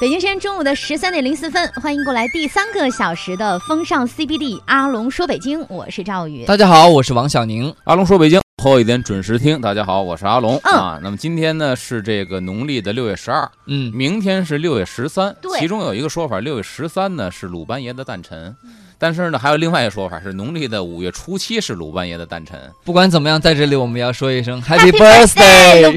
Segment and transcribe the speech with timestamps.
[0.00, 6.44] 北京时间中午的十三点零四分，欢迎过来第三个小时的风尚 CBD，阿龙说北京，我是赵宇。
[6.44, 7.74] 大家好，我是王小宁。
[7.82, 9.60] 阿龙说北京，后一点准时听。
[9.60, 11.00] 大家好，我是阿龙、嗯啊。
[11.02, 15.34] 那么今天呢是这个农历的六月十二，嗯，明天是六月十三。
[15.42, 18.54] 对其中有一个说法，六月十三呢是鲁班爷的诞辰，
[18.98, 22.70] 但是呢还有另外一个说法是农历的五月初七是鲁班爷的诞辰。
[22.84, 25.96] 不管怎么样，在这里我们要说一声 Happy birthday，鲁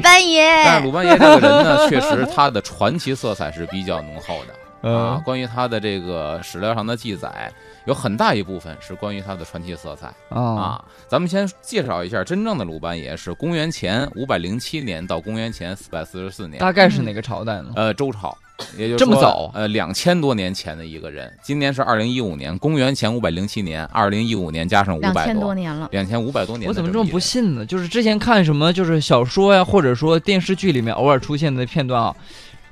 [0.62, 0.86] 但是。
[0.86, 4.52] 鲁班爷这个人呢，确实他的传奇色彩是比较浓厚的。
[4.52, 7.52] 啊呃，，关于他的这个史料上的记载，
[7.86, 10.08] 有很大一部分是关于他的传奇色彩。
[10.28, 17.70] 啊，啊，咱们先介绍一下真正的鲁班爷是公元前五百零七年到公元前四百四十四年，大概是哪个朝代呢？
[17.76, 18.36] 呃，周朝，
[18.76, 21.32] 也就是这么早呃，两千多年前的一个人。
[21.42, 26.68] 今年是二零一五年，公元前五百零七年，二零一五年加上五百两千多，年了，两千五百多年。
[26.68, 27.18] 我怎么这么不？
[27.18, 27.66] 信呢？
[27.66, 32.14] 就是之前看什么，就是小说呀，或者说电视剧里面偶尔出现的片段啊，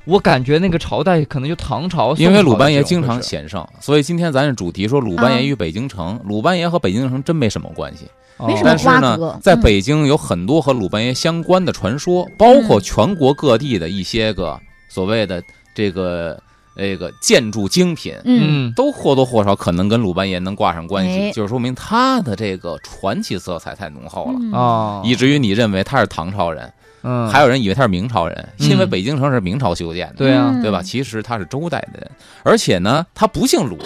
[0.04, 2.14] 我感觉那个朝代可能就唐朝。
[2.16, 6.20] 因为鲁班爷经常显圣，所以今天咱是主题说鲁班啊爷与北京城。
[6.24, 8.06] 鲁班爷和北京城真没什么关系，
[8.38, 14.58] 没什么但是瓜葛呢，在嗯北京有很多和鲁班爷相关的传说，包括全国各地的一些个
[14.88, 15.42] 所谓的
[15.74, 16.40] 这个
[16.76, 30.80] 这个建筑精品，嗯，嗯，都或多或少可能跟鲁班爷能挂上关系，哎就是说明他的这个传奇色彩太浓厚了，嗯啊，以至于你认为他是唐朝人，嗯，还有人以为他是明朝人，嗯因为北京城是明朝修建的，对啊嗯对吧？
[30.82, 32.10] 其实他是周代的人，
[32.42, 33.78] 而且呢，他不姓鲁，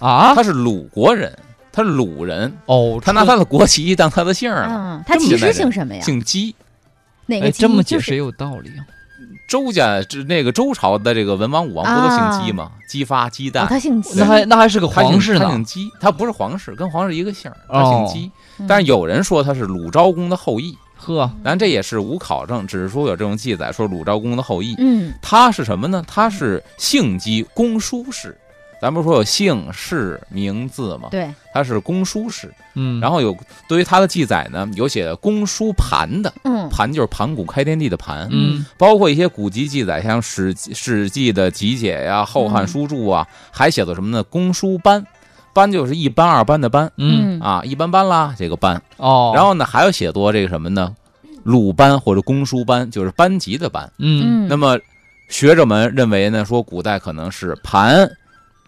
[0.00, 1.36] 啊，他是鲁国人，
[1.72, 6.02] 他是鲁人，哦，他拿他的国旗当他的姓儿了，嗯，他其实姓什么呀？
[6.02, 6.54] 姓姬。
[6.58, 6.64] 哎，
[7.26, 7.62] 哪个鸡？
[7.62, 8.84] 这么解释也有道理啊。
[9.46, 12.70] 周家这那个周朝的这个文王武王不都姓姬吗？
[12.88, 14.24] 姬发、姬哦，旦，他姓姬那。
[14.24, 18.30] 还那还是个皇室呢他姓姬，他不是皇室，跟皇室一个姓，他哦姓姬。
[18.58, 24.76] 嗯但是有人说他是鲁昭公的后裔，呵，但这也是无考证，只是说有这种记载说鲁昭公的后裔。
[24.78, 26.02] 嗯他是什么呢？
[26.06, 28.38] 他是姓姬公叔氏。
[28.84, 31.08] 咱不是说有姓氏名字吗？
[31.10, 32.52] 对，他是公输氏。
[32.74, 33.34] 嗯，然后有
[33.66, 38.28] 对于他的记载呢，有写公输盘的，嗯盘就是盘古开天地的盘。
[38.30, 44.22] 嗯包括一些古籍记载，像《史史记》的集解呀，《后汉书注》啊，还写的什么呢？
[44.22, 45.02] 公输班，
[45.54, 48.82] 班就是一班、二班的班嗯啊，一般班啦，这个班。
[48.98, 50.94] 哦，然后呢，还有写作这个什么呢？
[51.42, 53.90] 鲁班或者公输班，就是班级的班。
[53.96, 54.78] 嗯嗯，那么
[55.28, 58.10] 学者们认为呢，说古代可能是盘、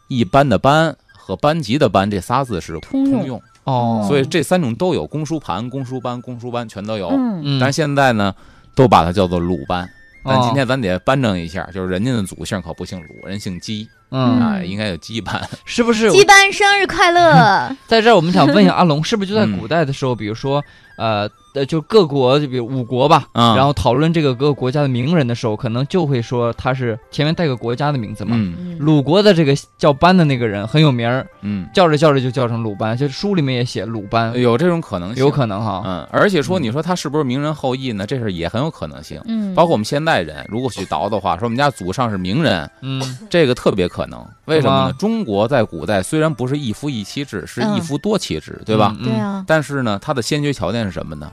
[0.09, 3.13] 一般的班和班级的班这仨字是通用。
[3.13, 7.09] 通用，哦，所以这三种都有，公输盘、公输班、公输班全都有。
[7.09, 7.43] 嗯。
[7.45, 8.35] 嗯，但是现在呢，
[8.75, 9.89] 都把它叫做鲁班。
[10.29, 13.89] 但哦今天咱得扳正一下，就是人家的祖姓可不姓鲁，人姓姬。
[14.11, 15.41] 嗯，啊，应该有姬班。
[15.65, 16.11] 是不是？
[16.11, 17.71] 姬班生日快乐！
[17.87, 19.59] 在这儿，我们想问一下阿龙，是不是就在嗯。
[19.59, 20.63] 古代的时候，比如说，
[20.97, 28.37] 呃，呃，就各国，就比如五国吧，啊然后讨论这个各个国家的名人的时候，可能就会说他是前面带个国家的名字嘛。
[28.39, 35.83] 嗯嗯鲁国的这个叫班的那个人很有名儿，嗯，叫着叫着就叫成鲁班，就书里面也写鲁班，有这种可能性，有可能哈。
[35.87, 38.07] 嗯，而且说嗯你说他是不是名人后裔呢？
[38.07, 39.19] 这事儿也很有可能性。
[39.25, 43.01] 嗯，包括我们现代人，如果去倒的话，说我们家祖上是名人，嗯
[43.31, 44.23] 这个特别可能。
[44.45, 44.93] 为什么呢吗？
[44.99, 48.95] 中国在古代虽然不是一夫一妻制，是一嗯夫多妻制，对吧？
[49.01, 51.33] 嗯对啊，但是呢，他的先决条件是什么呢？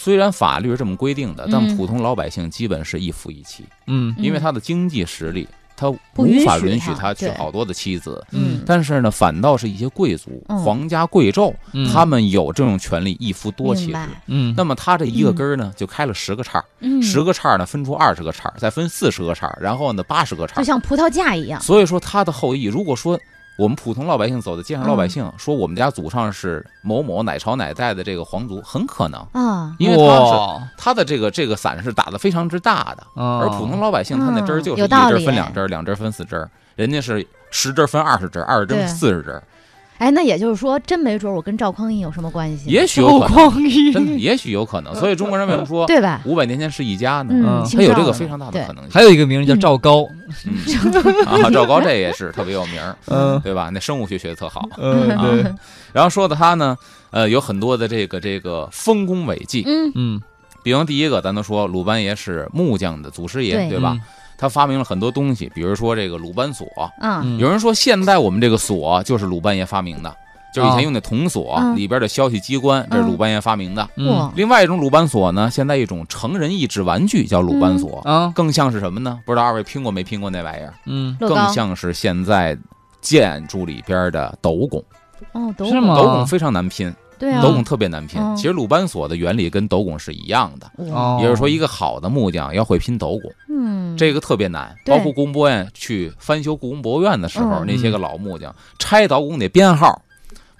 [0.00, 1.76] 虽然法律是这么规定的，但嗯。
[1.76, 4.14] 普通老百姓基本是一夫一妻，嗯。
[4.16, 5.46] 因为嗯他的经济实力，
[5.76, 5.98] 他无
[6.46, 8.24] 法允许他娶好多的妻子。
[8.32, 8.62] 嗯。
[8.64, 10.58] 但是呢，反倒是一些贵族、嗯。
[10.58, 13.88] 皇家贵胄，嗯，他们有这种权利，一夫多妻。
[13.88, 13.98] 制。
[14.26, 14.54] 嗯。
[14.56, 20.58] 那么他这一个根儿呢，就开了十个叉儿，嗯，十个叉儿呢分出二十个叉儿，再分四十个叉儿，然后呢八十个叉儿。
[20.60, 21.60] 就像葡萄架一样。
[21.60, 23.20] 所以说他的后裔，如果说
[23.60, 25.32] 我们普通老百姓走在街上，老百姓嗯。
[25.36, 30.68] 说我们家祖上是某某哪朝哪代的这个皇族，很可能，啊，因为他是哇。
[30.78, 39.42] 他的这个这个伞是打的非常之大的，而而普通老百姓他那针儿就是一针分两针儿，两针儿分四针儿，人家是十针儿分二十针儿，二十针儿四十针儿，
[40.00, 42.70] 哎，那也就是说，真没准我跟赵匡胤有什么关系？
[42.70, 44.94] 也许有赵可能，匡胤真的也许有可能。
[44.94, 46.22] 所以中国人为什么说 对吧？
[46.24, 47.34] 五百年前是一家呢？
[47.34, 48.90] 嗯，他有这个非常大的可能性。
[48.90, 50.06] 还有一个名字叫赵高，
[50.46, 50.54] 嗯
[51.26, 53.68] 啊，赵高这也是特别有名儿，嗯对吧？
[53.74, 54.66] 那生物学学的特好。
[54.78, 55.44] 嗯啊对，
[55.92, 56.74] 然后说到他呢，
[57.10, 59.64] 呃，有很多的这个这个丰功伟绩。
[59.66, 60.20] 嗯嗯
[60.62, 63.98] 比方第一个，咱都说鲁班爷是木匠的祖师爷，对对吧？？
[64.40, 66.66] 他发明了很多东西，比如说这个鲁班锁。
[66.74, 66.90] 啊，
[67.22, 67.36] 嗯。
[67.38, 70.16] 有人说现在我们这个锁就是鲁班爷发明的，
[70.54, 71.76] 就是以啊前用的铜锁嗯。
[71.76, 73.86] 里边的消息机关，这是嗯鲁班爷发明的。
[73.96, 74.08] 嗯。
[74.08, 79.20] 哇，另外一种鲁班锁呢，现在一种成人益智玩具叫鲁班锁，啊更像是什么呢？
[79.26, 80.72] 不知道二位拼过没拼过那玩意儿？
[80.86, 81.14] 嗯。
[81.20, 82.56] 更像是现在
[83.02, 84.82] 建筑里边的斗拱。
[85.32, 85.94] 哦，都是吗？
[85.94, 88.20] 斗拱非常难拼，对啊，斗拱特别难拼。
[88.20, 94.74] 嗯其实鲁班锁的原理跟斗拱是一样的，哦，也就是说，一个好的木匠要会拼斗拱，嗯，这个特别难。
[94.84, 100.00] 对包括故宫博物院去翻修故宫博物院的时候，嗯那些个老木匠拆斗拱得编号，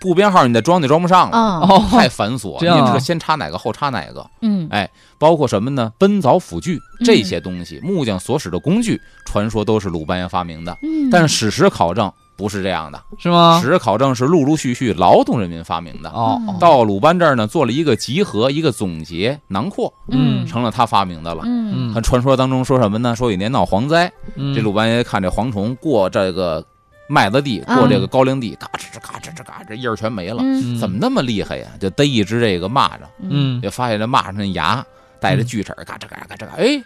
[0.00, 2.58] 不编号你再装就装不上了，太繁琐。
[2.60, 5.92] 这样啊你这个先插哪个后插哪个，嗯哎包括什么呢？
[5.98, 10.76] 奔凿斧锯嗯这些东西，木匠所使的工具，传说都是鲁班爷发明的。
[10.82, 13.78] 嗯，但是史实考证不是这样的，是吗史？
[13.78, 16.08] 考证是陆陆续续劳动人民发明的。
[16.08, 21.42] 哦，嗯到鲁班这儿呢，做了一个集合、一个总结、囊括，嗯成了他发明的了。
[21.44, 23.14] 嗯嗯看传说当中说什么呢？
[23.14, 26.64] 说有一年闹蝗灾，嗯这鲁班爷看这蝗虫过这个
[27.06, 30.38] 麦子地，嗯过这个高粱地，嘎吱吱嘎吱吱嘎吱，叶儿全没了。
[30.43, 31.66] 嗯怎么那么厉害呀？
[31.78, 34.82] 就逮一只这个蚂蚱，嗯就发现这蚂蚱那牙
[35.20, 36.82] 带着锯齿，嘎吱嘎吱嘎吱嘎，哎，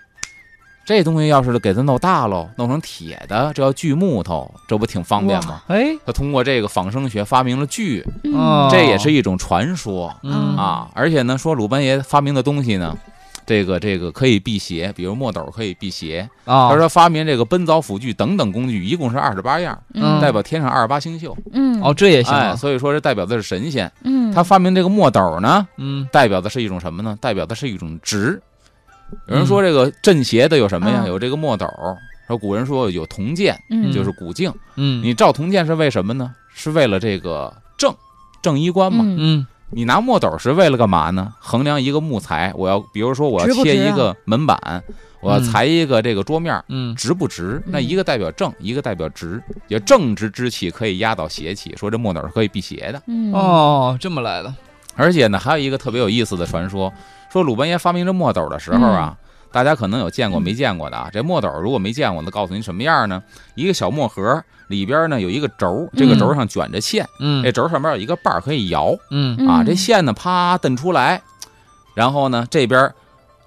[0.84, 5.62] 这东西要是给它弄大喽，弄成铁的，这要锯木头，这不挺方便吗？
[5.69, 10.90] 哎他通过这个仿生学发明了锯，嗯哦这也是一种传说嗯啊。
[10.94, 12.94] 而且呢，说鲁班爷发明的东西呢，
[13.46, 16.28] 这个这个可以辟邪，比如墨斗可以辟邪。
[16.44, 21.34] 啊他说发明这个奔凿斧锯等等工具，一共是二十八样，嗯代表天上二十八星宿。
[21.52, 23.90] 嗯哦，这也行所以说这代表的是神仙。
[24.02, 27.16] 嗯他发明这个墨斗呢，嗯代表的是一种什么呢？
[27.22, 28.38] 代表的是一种直。
[29.28, 31.02] 有人说这个镇邪的有什么呀？
[31.04, 31.66] 嗯有这个墨斗。
[32.26, 34.52] 说古人说有铜剑，嗯就是古镜。
[34.76, 36.34] 嗯你照铜剑是为什么呢？
[36.54, 37.94] 是为了这个正
[38.40, 39.04] 正衣冠嘛。
[39.70, 41.34] 你拿墨斗是为了干嘛呢？
[41.40, 44.82] 衡量一个木材，我要比如说我要切一个门板，
[45.20, 47.60] 我要嗯裁一个这个桌面，嗯直不直？
[47.66, 53.02] 嗯那一个代表正，一个代表直，也正直之气可以压倒邪气，说这墨斗是可以辟邪的。
[53.06, 54.54] 嗯哦，这么来的，
[54.94, 56.92] 而且呢，还有一个特别有意思的传说，
[57.34, 59.16] 说鲁班爷发明这墨斗的时候啊，
[59.50, 61.10] 大家可能有见过没见过的啊。
[61.12, 63.20] 这墨斗如果没见过的，告诉你什么样呢？
[63.56, 69.62] 一个小墨盒里边呢有一个轴，这个轴上卷着线，嗯这轴上面有一个把可以摇嗯啊。
[69.62, 71.20] 嗯这线呢啪蹬出来，
[71.92, 72.88] 然后呢这边。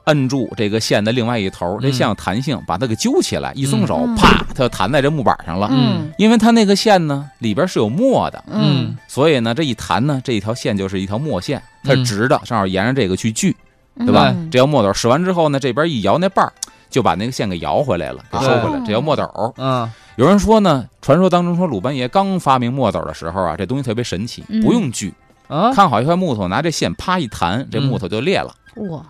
[0.08, 5.68] 摁住这个线的另外一头，这嗯线有弹性，把它给揪起来，一松手，嗯啪，它就弹在这木板上了。
[5.70, 13.54] 嗯因为它那个线呢里边是有墨的，嗯所以呢这一弹呢，这一条线就是一条墨线，它直的，正好沿着这个去锯。
[14.00, 14.32] 嗯对吧？
[14.36, 16.54] 嗯这条墨斗使完之后呢，这边一摇那把儿，
[16.90, 18.84] 就把那个线给摇回来了，给收回来哦。
[18.86, 19.24] 这叫墨斗。
[19.58, 25.14] 嗯有人说呢，传说当中说鲁班爷刚发明墨斗的时候啊，这东西特别神奇，嗯不用锯，
[25.48, 28.52] 啊，看好一块木头，拿这线啪一弹，这嗯木头就裂了
[28.90, 29.04] 哇，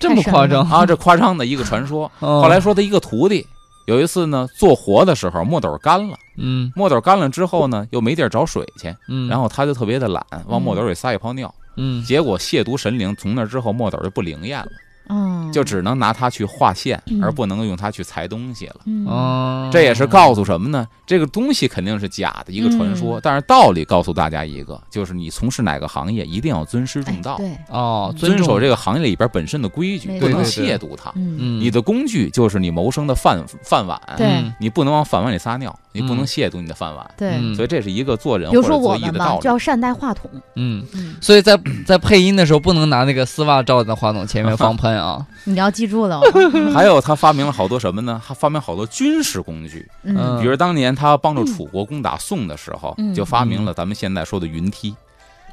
[0.00, 0.84] 这么夸张啊！
[0.84, 2.10] 这夸张的一个传说。
[2.18, 3.46] 后 后来说他一个徒弟。
[3.86, 14.72] 有一次呢，做活的时候墨斗干了，嗯墨斗干了之后呢，又没地儿找水去，嗯，然后他就特别的懒，往墨斗里撒一泡尿，嗯结果亵渎神灵，从那之后墨斗就不灵验了。
[15.08, 17.22] 嗯，就只能拿它去画线，嗯。
[17.22, 18.76] 而不能用它去裁东西了。
[18.86, 19.06] 嗯。
[19.06, 20.86] 哦，这也是告诉什么呢？
[21.06, 23.20] 这个东西肯定是假的一个传说，嗯。
[23.22, 31.10] 但是道理告诉大家一个，就是你从事哪个行业，一定要尊师重道，哎对，哦，遵守这个行业里边本身的规矩，不能亵渎它。
[31.14, 31.36] 嗯。
[31.38, 31.60] 嗯。
[31.60, 34.26] 你的工具就是你谋生的饭饭碗，对。
[34.26, 37.10] 嗯你不能往饭碗里撒尿，你不能嗯亵渎你的饭碗。
[37.16, 37.54] 对，嗯。
[37.54, 39.42] 所以这是一个做人或者做艺的道理。
[39.42, 46.18] 就要善待话筒，嗯，嗯，所以在在配音的时候不能拿那个丝袜罩在话筒前面 放喷啊，你要记住了。
[46.18, 46.22] 哦，
[46.74, 48.20] 还有他发明了好多什么呢？
[48.26, 50.40] 他发明好多军事工具，嗯。
[50.40, 53.14] 比如当年他帮助楚国攻打宋的时候，嗯。
[53.14, 54.94] 就发明了咱们现在说的云梯。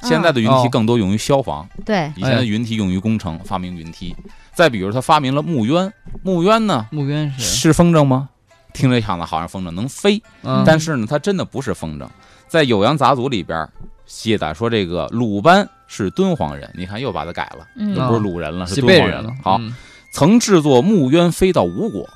[0.01, 0.09] 嗯。
[0.09, 0.61] 现在的云哦。
[0.63, 4.15] 梯更多用于消防，对，以前的云梯用于工程，发明云梯。
[4.53, 5.91] 再比如他发明了木鸢，
[6.23, 8.29] 木鸢呢木鸢是，是风筝吗？
[8.71, 10.63] 听着样子好像风筝能飞，嗯。
[10.65, 12.07] 但是呢，它真的不是风筝。
[12.49, 13.69] 在《酉阳杂俎》里边
[14.05, 19.33] 记载说，这个鲁班是敦煌人，你看又把它改了，嗯就不是鲁人了，是敦煌了人了。。
[19.43, 19.73] 好，嗯
[20.11, 22.09] 曾制作木鸢飞到吴国，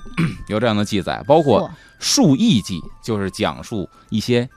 [0.48, 4.50] 有这样的记载，包括嚯述异记，就是讲述一些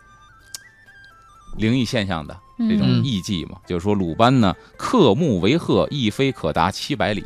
[1.59, 3.59] 灵异现象的这种嗯异记嘛。
[3.66, 7.23] 就是说鲁班呢，刻木为鹤，一飞可达七百里。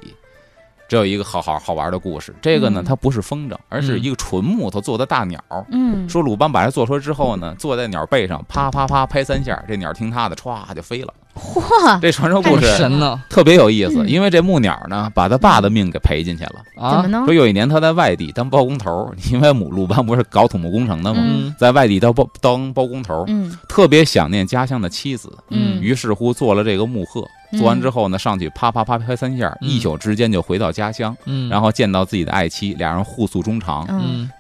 [0.91, 5.41] 这有一个好好好玩的故事，这个呢，嗯它不是风筝，而是嗯一个纯木头做的大鸟。
[5.71, 11.15] 嗯，说鲁班把它做出来之后呢，坐在鸟背上，啪啪啪拍三下，这鸟听他的，歘就飞了。
[11.41, 16.57] 嚯，这传说故事神呢特别有意思，嗯因为这木鸟呢，把他爸的命给赔进去了。
[16.77, 17.19] 啊怎么！
[17.21, 17.35] 呢说？
[17.35, 21.21] 有一年他在外地当包工头， 因为母鲁班不是搞土木工程的吗？
[21.25, 27.25] 嗯在外地当包当包工头，嗯特别想念家乡的妻子，嗯于是乎做了这个木鹤。
[27.59, 33.85] 做完之后呢，上去啪啪啪拍三下，嗯一宿之间就回到家乡，嗯，然后见到自己的爱妻，俩人互诉衷肠。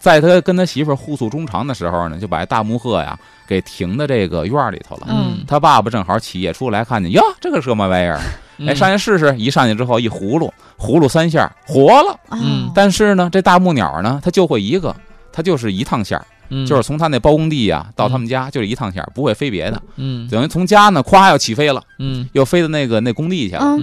[0.00, 3.19] 在他跟他媳妇儿互诉衷肠的时候呢，就把大木鹤呀
[3.50, 5.09] 给停在这个院儿里头了。
[5.11, 8.21] 嗯他爸爸正好起夜出来，看见哟，这个是什么玩意儿？
[8.59, 9.35] 嗯哎，上去试试。
[9.37, 12.16] 一上去之后，一葫芦，葫芦三下活了。
[12.73, 14.95] 但是呢，这大木鸟呢，它就会一个，
[15.33, 16.21] 它就是一趟线
[16.66, 19.80] 就是从他那包工地呀、到他们家就是一趟线儿，不会飞别的。
[19.97, 23.76] 嗯等于从家呢，咵要起飞了，嗯又飞到那个那工地去了。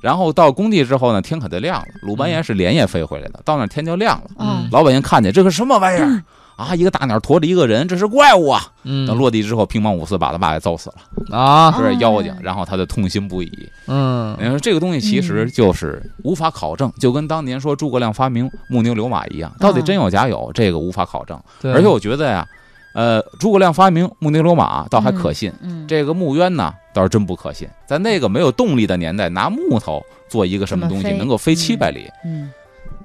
[0.00, 1.86] 然后到工地之后呢，天可就亮了。
[2.02, 4.30] 鲁班爷是连夜飞回来的，到那天就亮了。
[4.38, 6.22] 嗯老百姓看见这个什么玩意儿
[6.56, 8.62] 啊，一个大鸟驮着一个人，这是怪物啊！
[8.84, 12.36] 嗯等落地之后，乒乓五四把他爸给揍死了，啊这是妖精哦。
[12.40, 13.68] 然后他就痛心不已。
[13.88, 21.36] 嗯你说这个东西其实就是无法考证，就跟当年说诸葛亮发明木牛流马一样，到底真有假有，这个无法考证。
[21.64, 22.46] 而且我觉得呀，
[22.94, 27.68] 呃，诸葛亮发明木牛流马倒还可信，嗯，这个木鸢呢倒是真不可信。
[27.86, 32.08] 在那个没有动力的年代，拿木头做一个什么东西能够飞嗯七百里？
[32.24, 32.50] 嗯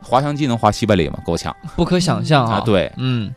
[0.02, 1.20] 滑翔机能滑七百里吗？
[1.26, 3.34] 够呛不可想象啊！，对，嗯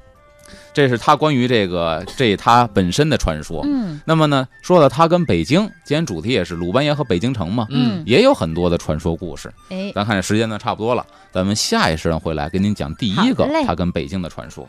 [0.73, 3.62] 这是他关于这个这他本身的传说。
[3.67, 9.52] 嗯那么呢，说到他跟北京，今天主题也是鲁班爷和北京城嘛，嗯也有很多的传说故事。
[9.69, 14.69] 哎，咱看这时间呢差不多了，咱们下一时段会来给您讲第一个他跟北京的传说。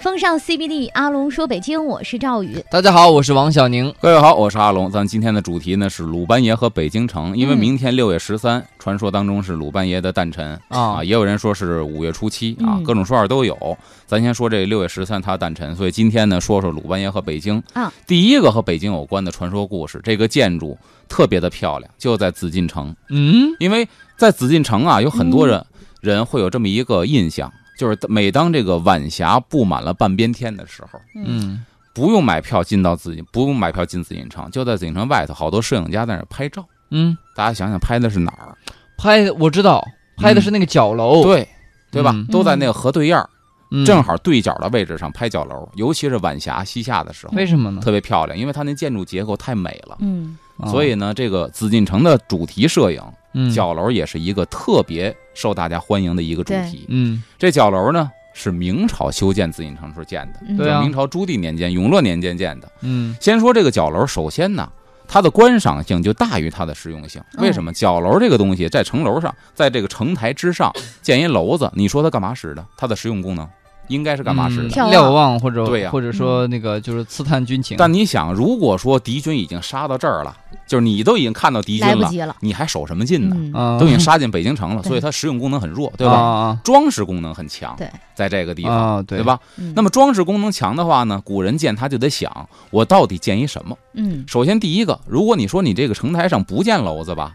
[0.00, 2.64] 风尚 CBD，阿龙说北京，我是赵宇。
[2.70, 3.94] 大家好，我是王小宁。
[4.00, 4.90] 各位好，我是阿龙。
[4.90, 13.76] 咱今天的主题呢是鲁班爷和北京城，因为嗯明天六月十三，传说当中是鲁班爷的诞辰啊啊，也有人说是五月初七啊嗯，各种说法都有。
[14.06, 17.92] 咱先说这六月十三他诞辰，所以今天呢说说鲁班爷和北京啊。
[18.06, 20.78] 第一个和北京有关的传说故事，这个建筑
[21.10, 22.96] 特别的漂亮，就在紫禁城。
[23.10, 25.62] 嗯因为在紫禁城啊，有很多人、
[26.00, 36.62] 人会有这么一个印象，就是每当这个晚霞布满了半边天的时候，嗯不用买票进到紫禁，不用买票进紫禁城，就在紫禁城外头，好多摄影家在那拍照。
[36.90, 38.54] 嗯，大家想想，拍的是哪儿？
[38.98, 39.82] 拍的我知道，
[40.18, 41.48] 拍的是那个角楼，对，
[41.90, 42.10] 对吧？
[42.14, 43.26] 嗯都在那个河对沿儿，
[43.70, 47.80] 嗯，正好对角的位置上拍角楼，尤其是晚霞西下的时候，为什么呢？
[47.80, 49.96] 特别漂亮，因为它那建筑结构太美了。
[50.00, 50.36] 嗯
[50.68, 53.02] 所以呢，这个紫禁城的主题摄影
[53.32, 56.84] 嗯角楼也是一个特别受大家欢迎的一个主题。
[56.88, 62.70] 嗯这角楼呢是明朝修建紫禁城时候建的，嗯对啊明朝朱棣年间、永乐年间建的。
[62.80, 64.68] 嗯先说这个角楼，首先呢，
[65.06, 67.20] 它的观赏性就大于它的实用性。
[67.20, 67.72] 哦为什么？
[67.72, 72.64] 角楼这个东西在城楼上，在这个城台之上建一楼子，你说它干嘛使的？
[72.76, 73.48] 它的实用功能
[73.90, 74.68] 应该是干嘛使的？
[74.90, 80.34] 瞭望或者对呀或者说那个就是刺探军情，但你想，如果说敌军已经杀到这儿了，
[80.66, 82.36] 就是你都已经看到敌军了。
[82.40, 83.78] 你还守什么劲呢？
[83.78, 86.14] 都已经杀进北京城了，对所以它实用功能很弱，对吧？
[86.14, 89.24] 啊装饰功能很强，对，在这个地方，啊对对？
[89.24, 89.38] 吧？
[89.58, 93.76] 嗯那么装饰功能强的话呢，古人建它就得想，我到底建一什么？
[93.94, 97.34] 嗯首先第一个，如果你说你这个城台上不建楼子吧，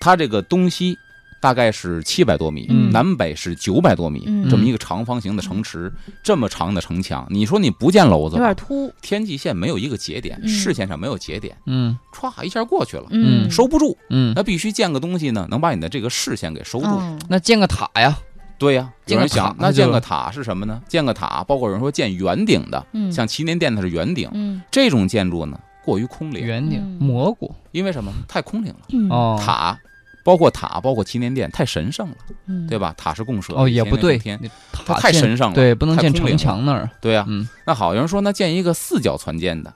[0.00, 0.98] 它这个东西
[1.42, 8.54] 大概是七百多米，嗯南北是九百多米，嗯这么一个长方形的城池，这么长的城墙，你说你不建楼子有点吧？
[8.54, 8.92] 突。
[9.02, 13.98] 天际线没有一个节点，嗯视线上没有节点，嗯歘一下过去了，嗯，收不住。
[14.08, 16.86] 嗯，那必须建个东西呢，能把你的这个视线给收住。
[16.86, 18.16] 嗯那建个塔呀，
[18.56, 20.80] 对呀、有人建塔想，那建个塔是什么呢？
[20.86, 28.12] 建个塔，包括有人说建圆顶的，嗯像祈年殿它是圆顶，嗯这种建筑呢过于空灵，圆顶嗯蘑菇因为什么？
[28.28, 28.86] 太空灵了。
[28.90, 29.76] 嗯哦，塔，
[30.22, 32.66] 包括塔，包括祈年殿，太神圣了，嗯。
[32.66, 32.94] 对吧？
[32.96, 39.72] 塔是供设的哦也不对，天，那它塔太神圣了，对，不能建城墙那儿，对呀、嗯，那好，有人说那建一个四角攒尖的，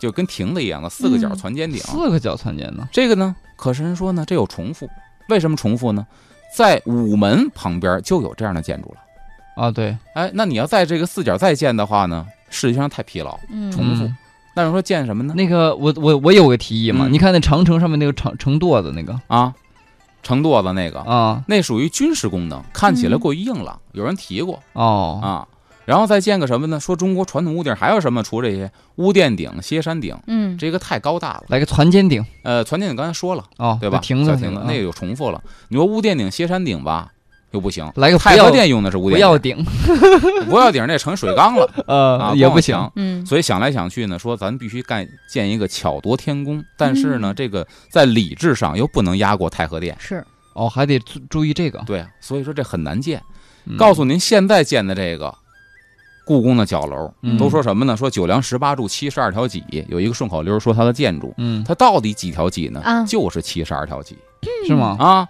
[0.00, 1.36] 就跟亭子一样的四个角嗯。
[1.36, 4.88] 攒尖顶，四个角攒尖呢，这个呢，可是人说呢，这有重复，
[5.28, 6.06] 为什么重复呢？
[6.56, 8.96] 在午门旁边就有这样的建筑了。
[9.54, 13.38] 啊对，哎，那你要在这个四角再建的话呢，视觉上太疲劳。
[13.50, 13.70] 嗯。
[13.70, 14.04] 重复。
[14.04, 14.16] 嗯。
[14.54, 15.32] 那你说建什么呢？
[15.34, 17.12] 那个我我我有个提议嘛，嗯。
[17.12, 19.18] 你看那长城上面那个长城垛子那个。
[19.28, 19.54] 啊，
[20.22, 25.48] 城垛子那个，啊那属于军事功能，看起来嗯过于硬朗，有人提过哦啊。
[25.84, 26.78] 然后再建个什么呢？
[26.78, 28.22] 说中国传统屋顶还有什么？
[28.22, 31.44] 除这些屋殿顶、歇山顶，嗯这个太高大了。
[31.48, 33.98] 来个攒尖顶呃，船顶刚才说了，哦，对吧？
[33.98, 35.42] 亭子小亭子那个个有重复了。
[35.68, 37.10] 你说屋殿顶、歇山顶吧，
[37.52, 37.90] 又不行。
[37.96, 39.64] 来个太和殿用的是屋 不要顶，顶，
[40.50, 49.96] 不要顶那成水缸了 呃啊，也不行嗯所以想来想去呢，说咱必须干建一个巧夺天工，但是呢，嗯这个在理智上又不能压过太和殿。
[49.98, 53.22] 是哦，还得注注意这个，对啊，所以说这很难建。
[53.64, 55.32] 嗯告诉您，现在建的这个
[56.26, 57.96] 故宫的角楼，嗯都说什么呢？
[57.96, 62.80] 说九梁十八柱，七十二条脊，有一个顺口溜说它的建筑，嗯它到底几条脊呢？
[62.84, 64.18] 啊就是七十二条脊
[64.66, 64.96] 是吗？
[64.98, 65.28] 啊。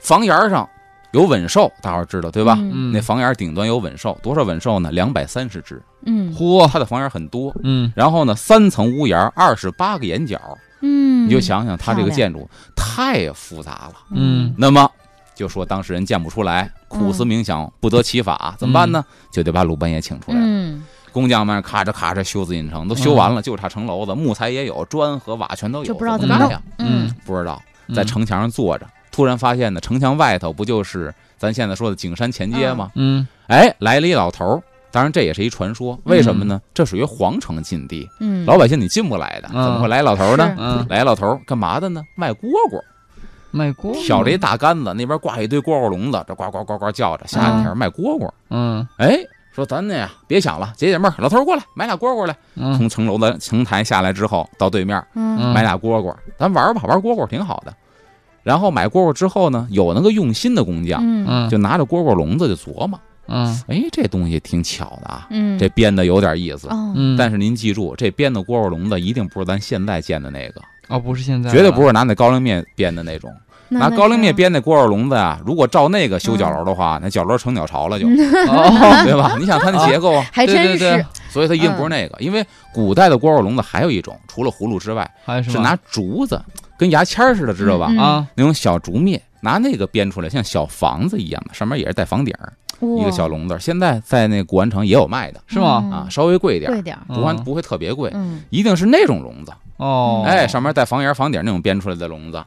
[0.00, 0.68] 房檐上
[1.12, 2.56] 有稳兽，大伙儿知道对吧？
[2.58, 2.92] 嗯。
[2.92, 4.90] 那房檐顶端有稳兽，多少稳兽呢？
[4.90, 5.80] 两百三十只。
[6.06, 6.34] 嗯。
[6.34, 7.92] 嚯，它的房檐很多，嗯。
[7.94, 10.40] 然后呢，三层屋檐，二十八个檐角，
[10.80, 13.94] 嗯，你就想想它这个建筑太复杂了。
[14.10, 14.54] 嗯。
[14.56, 14.90] 那么
[15.34, 19.04] 就说当事人建不出来，苦思冥想，不得其法，怎么办呢？
[19.30, 20.44] 就得把鲁班也请出来了。
[20.46, 20.82] 嗯。
[21.12, 26.88] 工匠们咔着咔着修紫禁城，都修完了，就差城楼子，木材也有，砖和瓦全都有，就不知道怎么弄怎么干呀？
[26.90, 27.62] 嗯，不知道，
[27.94, 32.90] 在嗯城墙上坐着，突然发现呢，城墙外头不就是咱现在说的景山前街吗？
[32.96, 36.60] 嗯哎，来了一老头儿，当然这也是一传说，为什么呢？
[36.72, 40.54] 这属于皇城禁地，嗯，老百姓你进不来的，怎嗯么会来老头儿呢？
[40.58, 42.02] 嗯，来老头儿干嘛的呢？
[42.16, 42.80] 卖蝈蝈，
[43.50, 48.30] 卖蝈挑着一大杆子，那边挂一堆蝈蝈笼子，这呱呱呱呱叫着，夏天卖蝈蝈。
[48.48, 49.18] 嗯哎，
[49.54, 52.34] 说咱呢呀，别想了，解解闷儿，老头儿过来买俩蝈蝈来。
[52.54, 57.74] 嗯从城楼的城台下来之后，到对面嗯买俩蝈蝈，咱玩吧，玩蝈蝈挺好的。
[58.42, 61.26] 然后买蝈蝈之后呢，有那个用心的工匠，嗯。
[61.28, 61.48] 嗯。
[61.50, 63.46] 就拿着蝈蝈笼子就琢磨，嗯。
[63.68, 65.58] 哎，这东西挺巧的啊，嗯。
[65.58, 66.68] 这编的有点意思。
[66.68, 66.92] 哦。
[66.96, 73.32] 嗯，但是您记住，这编的蝈蝈笼子一定不是咱现在见的那个，哦不是现在，绝对不是拿那高粱面编的那种。
[73.68, 78.06] 拿高粱面编那蝈蝈笼子啊，如果照那个修角楼的话，那角楼成鸟巢了就，
[78.48, 79.34] 哦，对吧？
[79.40, 80.98] 你想它那结构啊，还真对对对。
[80.98, 82.16] 是所以它一定不是那个。
[82.20, 85.10] 因为古代的蝈蝈笼子还有一种，除了葫芦之外，
[85.42, 86.40] 是拿竹子
[86.78, 87.88] 跟牙签儿似的，知道吧？
[87.90, 92.52] 嗯啊那种小竹篾，拿那个编出来，像小房子一样的，上面也是带房顶儿，
[92.98, 93.56] 一个小笼子。
[93.58, 95.80] 现在在那古玩城也有卖的是吗？
[95.84, 99.52] 嗯啊，稍微贵一点儿，贵点儿，嗯不会不会特别贵，嗯一定是那种笼子。
[99.78, 102.40] 哦，哎，上面带房檐、房顶那种编出来的笼子，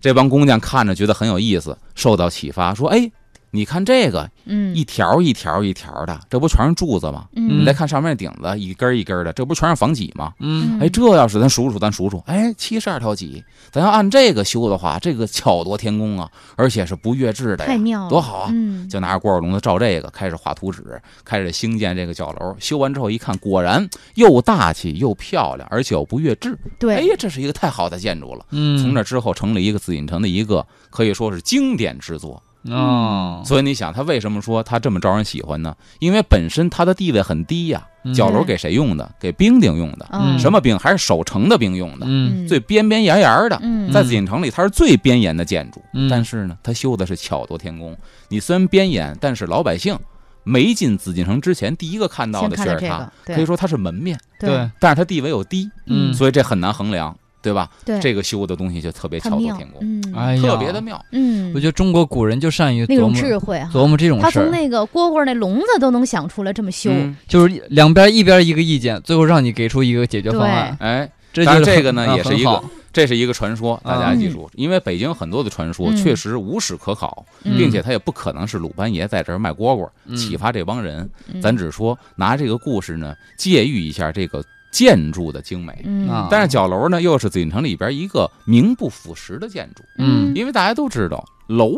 [0.00, 3.10] 这帮工匠看着觉得很有意思，受到启发，说：“哎，
[3.54, 7.26] 你看这个嗯一条一条一条的，这不全是柱子吗？
[7.36, 10.32] 嗯你再看上面顶子一根一根的，这不全是房脊吗？
[10.40, 18.50] 嗯哎，这要是咱数数，咱数数，哎，七十二条脊，咱要按这个修的话，这个巧夺天工啊，而且是不越制的呀，太妙了，多好啊！
[18.52, 22.56] 嗯就拿着蝈蝈笼子照这个开始画图纸，开始兴建这个角楼。
[22.58, 26.58] 修完之后一看，果然又大气又漂亮，而且又不越制。
[26.80, 28.44] 对哎，呀，这是一个太好的建筑了。
[28.50, 32.42] 嗯，从那之后成了一个紫禁城的一个可以说是经典之作。
[32.70, 35.74] 哦，所以你想，他为什么说他这么招人喜欢呢？
[35.98, 37.86] 因为本身他的地位很低呀。
[37.86, 39.14] 嗯角楼给谁用的？
[39.18, 40.06] 给兵丁用的。
[40.12, 40.78] 嗯什么兵？
[40.78, 42.04] 还是守城的兵用的。
[42.06, 45.82] 嗯最边边沿沿的，嗯在紫禁城里，它是最边沿的建筑。
[45.94, 47.96] 嗯但是呢，它修的是巧夺天工。
[48.28, 49.98] 你虽然边沿，但是老百姓
[50.42, 57.70] 没进紫禁城之前，第一个看到的却是它这个，，可以说它是门面，对，但是它地位又低，嗯所以这很难衡量，对吧？
[57.84, 60.02] 对，这个修的东西就特别巧夺天，工，嗯。
[60.16, 61.00] 哎呀，特别的妙。
[61.12, 70.74] 嗯，我觉得中国古人就善于那种琢磨智慧哈，琢磨这种他事儿，他从那个蝈蝈那笼子都能想出来这么修，嗯就是两边一边一个意见，最后让你给出一个解决方案。
[70.80, 75.96] 哎，这就是这个呢很也是一个这是一个传说，大家嗯记住，因为北京很多的传说嗯。
[75.96, 77.58] 确实无史可考，嗯。
[77.58, 80.16] 并且他也不可能是鲁班爷在这儿卖蝈蝈嗯。
[80.16, 81.08] 启发这帮人。
[81.32, 85.80] 嗯咱只说拿这个故事呢，借喻一下这个建筑的精美。
[85.84, 86.08] 嗯。
[86.08, 86.26] 啊。
[86.28, 90.34] 但是角楼呢，又是紫禁城里边一个名不副实的建筑，嗯。
[90.34, 91.76] 因为大家都知道楼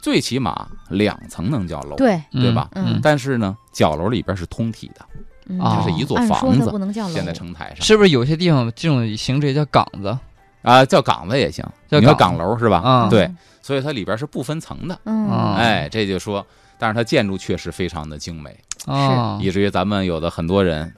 [0.00, 2.70] 最起码两层能叫楼，对，对吧？
[2.72, 2.98] 嗯。
[3.02, 5.04] 但是呢，角楼里边是通体的，
[5.48, 5.60] 嗯。
[5.60, 7.84] 啊这是一座房子不能叫楼，建在城台上。
[7.84, 10.18] 是不是有些地方这种形式也叫岗子？
[10.62, 12.16] 啊，叫岗子也行，叫岗。
[12.16, 12.82] 岗楼是吧？
[12.82, 13.10] 嗯？
[13.10, 14.98] 对，所以它里边是不分层的。
[15.04, 15.56] 嗯，啊。
[15.58, 16.44] 哎，这就说，
[16.78, 20.90] 但是它建筑确实非常的精美，啊，以至于咱们有的很多人，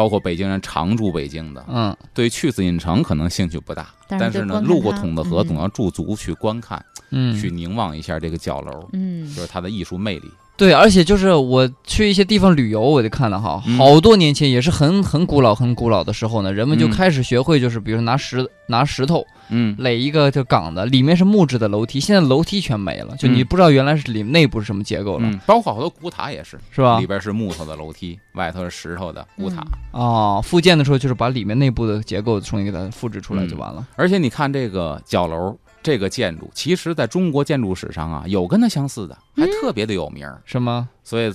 [0.00, 1.94] 包括北京人常住北京的，嗯。
[2.14, 5.46] 对去紫禁城可能兴趣不大，但是呢，路过它筒子河嗯。
[5.48, 9.26] 总要驻足去观看，嗯，去凝望一下这个角楼，嗯。
[9.34, 10.30] 就是它的艺术魅力。
[10.56, 13.76] 对，而且就是我去一些地方旅游，我就看了哈，嗯。
[13.76, 16.90] 好多年前也是很很古老、很古老的时候呢，人们就嗯。
[16.90, 27.06] 开始学会，就是比如说拿石拿石头嗯，垒一个就岗子，里面是木质的楼梯，现在楼梯全没了，就你嗯不知道原来是里内部是什么结构了，嗯，包括好多古塔也是，是吧里？
[27.06, 29.64] 边是木头的楼梯，外头是石头的古塔。
[29.92, 33.86] 哦，复建的时候就是把里面内部的结构重新给它复制出来嗯就完了。
[33.96, 40.40] 而且你看这个角楼这个建筑，其实在中国建筑史上啊，有跟它相似的，还特别的有名儿。
[40.44, 40.88] 是吗？
[41.02, 41.32] 所以，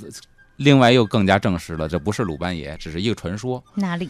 [0.58, 3.62] 另外又更加证实了，这不是鲁班爷，只是一个传说。
[3.74, 4.10] 哪里？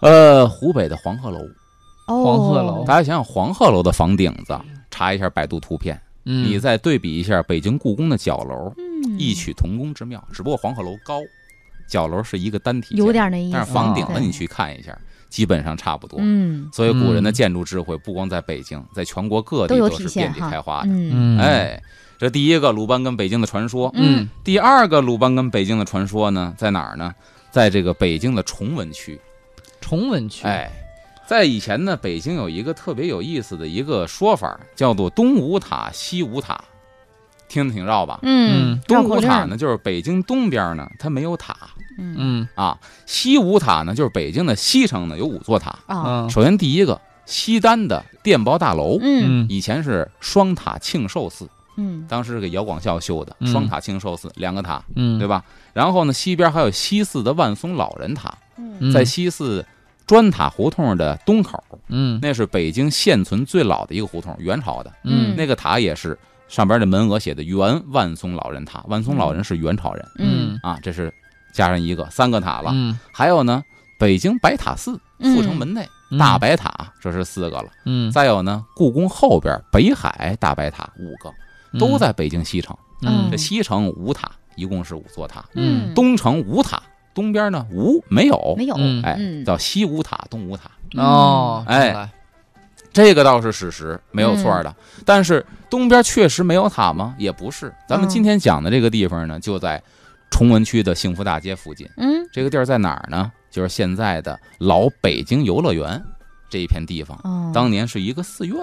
[0.00, 1.48] 呃，湖北的黄鹤楼，哦，
[2.14, 2.84] 黄鹤楼。
[2.86, 4.58] 大家想想黄鹤楼的房顶子，
[4.90, 9.18] 查一下百度图片，嗯，你再对比一下北京故宫的角楼，嗯。
[9.18, 10.22] 异曲同工之妙。
[10.32, 11.20] 只不过黄鹤楼高，
[11.88, 14.96] 角楼是一个单体，有点那意思，但是房顶子你去看一下，
[15.28, 16.18] 基本上差不多。
[16.22, 16.68] 嗯。
[16.72, 17.32] 所以古人的嗯。
[17.32, 20.88] 建筑智慧不光在北京，在全国各地都是遍地开花的。
[20.88, 21.36] 嗯。
[21.36, 21.82] 嗯，哎，
[22.18, 24.28] 这第一个鲁班跟北京的传说，嗯。
[24.42, 27.14] 第二个鲁班跟北京的传说呢，在哪儿呢？
[27.50, 29.18] 在这个北京的崇文区。
[29.80, 30.68] 崇文区，哎，
[31.26, 36.62] 在以前呢，北京有一个特别有意思的一个说法，叫做东五塔、西五塔，
[37.48, 38.20] 听着挺绕吧？
[38.22, 39.28] 嗯嗯，东绕口令。
[39.28, 41.56] 儿，吴塔呢，就是北京东边呢，它没有塔。
[41.98, 42.14] 嗯。
[42.16, 45.76] 嗯啊；西五塔呢，就是北京的西城呢有五座塔。
[46.30, 49.42] 首先第一个，西单的电报大楼，嗯。
[49.42, 49.46] 嗯。
[49.48, 52.06] 以前是双塔庆寿寺，嗯。
[52.08, 53.50] 当时是给姚广孝修的，嗯。
[53.50, 55.42] 双塔庆寿寺两个塔，嗯，对吧？
[55.72, 58.32] 然后呢，西边还有西寺的万松老人塔？
[58.92, 59.64] 在西寺
[60.06, 62.18] 砖塔胡同的东口，嗯。
[62.22, 64.92] 那是北京现存最老的一个胡同，元朝的。
[65.02, 65.34] 嗯。
[65.36, 66.16] 那个塔也是
[66.48, 70.08] 上边的门额写的元万松老人塔，万松老人是元朝人。
[70.18, 70.58] 嗯。
[70.62, 71.12] 啊，这是
[71.52, 72.70] 加上一个三个塔了。
[72.72, 72.98] 嗯。
[73.12, 73.62] 还有呢，
[73.98, 76.18] 北京白塔寺阜成门内嗯。
[76.18, 77.68] 大白塔，这是四个了。
[77.84, 78.10] 嗯。
[78.12, 81.34] 再有呢，故宫后边北海大白塔五个，
[81.80, 82.76] 都在北京西城。
[83.02, 83.28] 嗯。
[83.30, 85.44] 这西城五塔，一共是五座塔。
[85.54, 85.92] 嗯。
[85.94, 86.80] 东城五塔，
[87.16, 92.08] 东边呢无没有，没有，嗯哎嗯，叫西无塔、东无塔，哦，哎
[92.92, 94.76] 这个倒是事实，没有错嗯的。
[95.04, 97.14] 但是东边确实没有塔吗？
[97.18, 97.72] 也不是。
[97.88, 99.82] 咱们嗯今天讲的这个地方呢，就在
[100.30, 101.88] 崇文区的幸福大街附近。
[101.96, 103.32] 嗯这个地儿在哪儿呢？
[103.50, 106.02] 就是现在的老北京游乐园
[106.50, 107.18] 这一片地方。
[107.24, 108.58] 哦，当年是一个寺院，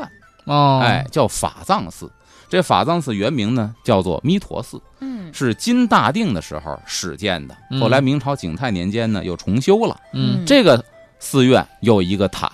[0.46, 2.12] 哦，哎，叫法藏寺。
[2.50, 7.58] 这法藏寺原名呢叫做弥陀寺，嗯是金大定的时候始建的。
[7.72, 10.00] 嗯后来明朝景泰年间呢又重修了。
[10.14, 10.84] 嗯这个
[11.20, 12.52] 寺院有一个塔，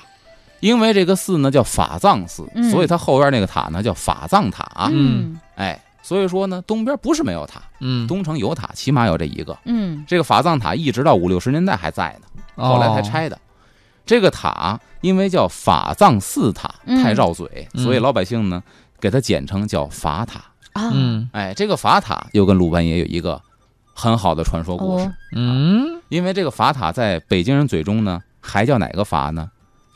[0.61, 4.89] 因为这个寺呢叫法藏寺，嗯所以它后边那个塔呢叫法藏塔。
[4.91, 9.57] 嗯哎，所以说呢，东边不是没有塔，嗯，东城有塔，起码有这一个。
[9.65, 13.37] 嗯这个法藏塔一直到五六十年代还在呢，后来才哦，拆的。
[14.05, 18.63] 这个塔因为叫法藏寺塔，嗯太绕嘴，嗯所以老百姓呢
[18.99, 20.39] 给它简称叫法塔。
[20.73, 20.91] 啊。
[20.93, 21.29] 嗯。
[21.33, 23.41] 哎，这个法塔又跟鲁班爷有一个
[23.93, 25.13] 很好的传说故事，哦。
[25.35, 26.01] 嗯。
[26.09, 29.49] 因为这个法塔在北京人嘴中呢，还叫哪个法呢？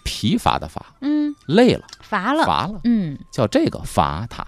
[0.04, 1.34] 疲乏的乏，嗯。
[1.48, 4.46] 累了，乏了，乏了，嗯，叫这个法塔。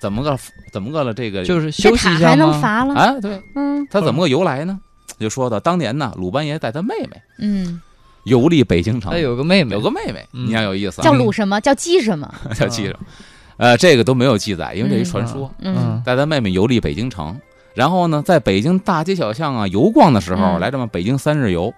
[0.00, 0.38] 怎么个
[0.72, 1.12] 怎么个了？
[1.12, 2.60] 这个就是这休息一下塔还能吗？
[2.60, 3.86] 乏了，啊，对，嗯。
[3.90, 4.78] 他怎么个由来呢？
[5.18, 7.20] 就说到当年呢，鲁班爷带他妹妹。
[7.38, 7.80] 嗯，
[8.24, 10.46] 游历北京城，他有个妹妹，有个妹妹，嗯。
[10.46, 11.60] 你看有意思啊，叫鲁什么？
[11.60, 12.98] 叫鸡什么， 叫记着，
[13.58, 15.52] 呃，这个都没有记载，因为这一传说。
[15.58, 16.00] 嗯。
[16.04, 17.38] 带他妹妹游历北京城，
[17.74, 20.60] 然后呢，在北京大街小巷啊游逛的时候，嗯。
[20.60, 21.72] 来这么北京三日游，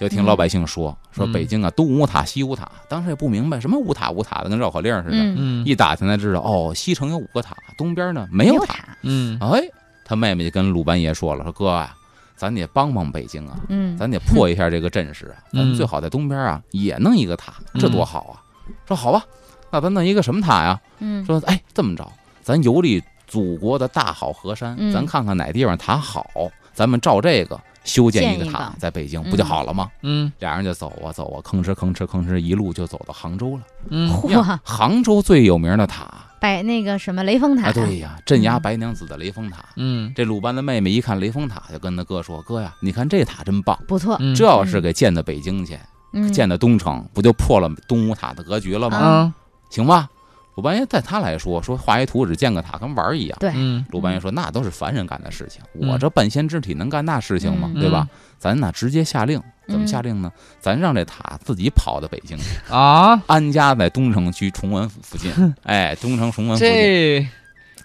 [0.00, 1.32] 就听老百姓说、说嗯。
[1.32, 5.16] 北京啊东五塔西五塔，当时也不明白什么五塔五塔的，跟绕口令似的。
[5.64, 8.96] 一打听才知道，哦，西城有五个塔，东边呢没有塔。
[9.02, 9.38] 嗯。
[9.40, 9.60] 哎，
[10.04, 11.94] 他妹妹就跟鲁班爷说了，说哥啊、
[12.36, 18.40] 咱得帮帮北京啊，嗯，咱得破一下这个阵势啊，咱们最好在东边啊也弄一个塔，这多好啊！
[18.86, 19.24] 说好吧，
[19.70, 20.80] 那咱弄一个什么塔呀？
[20.98, 21.24] 嗯。
[21.24, 22.10] 说哎，这么着，
[22.42, 24.92] 咱游历祖国的大好河山，嗯。
[24.92, 26.26] 咱看看哪地方塔好，
[26.74, 29.90] 咱们照这个修建一个塔个，在北京嗯不就好了吗？
[30.02, 30.32] 嗯。
[30.38, 34.60] 俩人就走啊走啊，吭哧吭哧吭哧，一路就走到杭州了。
[34.64, 36.06] 杭州最有名的塔。
[36.40, 39.64] 白那个什么雷峰塔，啊，对呀，镇压白娘子的雷峰塔。
[39.74, 40.12] 嗯。
[40.14, 45.76] 这鲁班的妹妹一看雷峰塔，就跟他哥说：“哥呀，你看这塔真棒，不错，嗯这要是给建到北京去，
[46.12, 48.96] 嗯，建到东城，不就破了东吴塔的格局了吗？
[48.98, 49.34] 啊
[49.70, 50.08] 行吧？”
[50.56, 53.36] 鲁班爷在他来说，说画一图纸建个塔跟玩儿一样。
[53.38, 57.70] 对，嗯鲁班爷说：“那都是凡人干的事情，嗯我这半仙之体能干那事情吗？
[57.76, 58.08] 嗯对吧？
[58.40, 60.32] 咱呢直接下令，怎么下令呢？
[60.60, 65.32] 咱让这塔自己跑到北京去，啊，安家在东城区崇文府附近。
[65.62, 66.72] 哎，东城崇文附近。
[66.72, 67.28] 这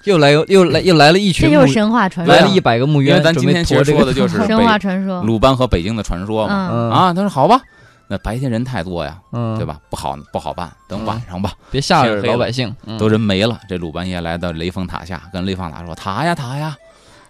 [0.05, 6.53] 又来又又来又来了一群墓这就是神话传说，来了一百个墓因为园，咱今天说的就是 神话传说，鲁班和北京的传说嘛。
[6.91, 7.61] 啊，他说好吧，
[8.07, 9.65] 那白天人太多呀，嗯对？
[9.65, 9.79] 吧？
[9.89, 11.53] 不好不好办，等晚上吧。
[11.71, 13.59] 别吓着老百姓，嗯都人没了。
[13.67, 16.75] 这鲁班爷来到雷峰塔下，跟雷峰塔说：“塔呀塔呀，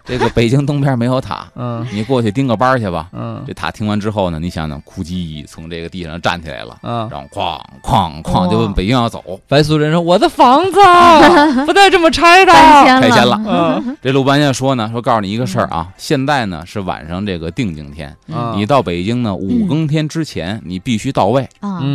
[0.04, 9.40] 这个北京东边没有塔，嗯你过去盯个班儿去吧。”嗯这塔听完之后呢，你想想，哭唧从这个地上站起来了，嗯，然后哐哐哐就问北京要走。
[9.48, 10.78] 白素贞说：“我的房子
[11.64, 12.52] 不带这么拆的。
[12.52, 21.48] 拆迁了嗯这鲁班爷说呢，说告诉你一个事儿啊，现在呢是晚上这个定经天，嗯你到北京呢五更天之前你必须到位，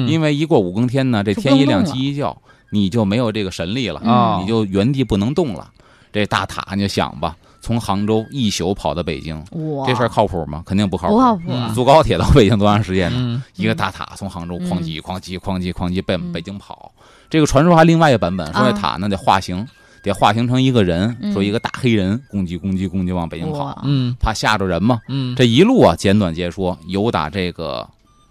[0.07, 2.35] 因为一过五更天呢，这天一亮鸡一叫，
[2.71, 5.67] 你就没有这个神力了，啊你就原地不能动了。
[6.11, 10.63] 这大塔你就想吧，从杭州一宿跑到北京，哇，这事儿靠谱吗？
[10.65, 11.15] 肯定不靠谱。
[11.15, 11.73] 不靠谱，嗯。
[11.73, 13.17] 坐高铁到北京多长时间呢？
[13.19, 13.43] 嗯。
[13.55, 16.31] 一个大塔从杭州哐叽哐叽哐叽哐叽奔嗯。
[16.31, 16.91] 北京跑。
[17.29, 19.67] 这个传说还另外一个版本，说这啊塔呢得化形，
[20.01, 21.33] 得化形成一个人，嗯。
[21.33, 24.15] 说一个大黑人攻击攻击攻击往北京跑，嗯。
[24.19, 24.99] 怕吓着人嘛。
[25.09, 27.87] 嗯，这一路啊，简短截说，由打这个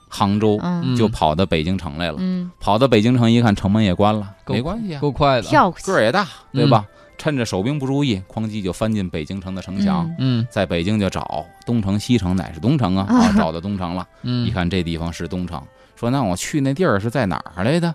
[0.08, 0.96] 杭州嗯。
[0.96, 2.16] 就跑到北京城来了。
[2.18, 6.86] 嗯，跑到北京城一看，城门也关了，没关系啊，够快的，跳个儿也大，对嗯吧？
[7.18, 10.46] 趁着守兵不注意，哐叽就翻进北京城的城墙，嗯。
[10.48, 13.16] 在北京就找东城、西城，乃是东城啊，啊。
[13.26, 14.06] 啊，找到东城了。
[14.22, 15.60] 嗯，一看这地方是东城，
[15.96, 17.94] 说那我去那地儿是在哪儿来的？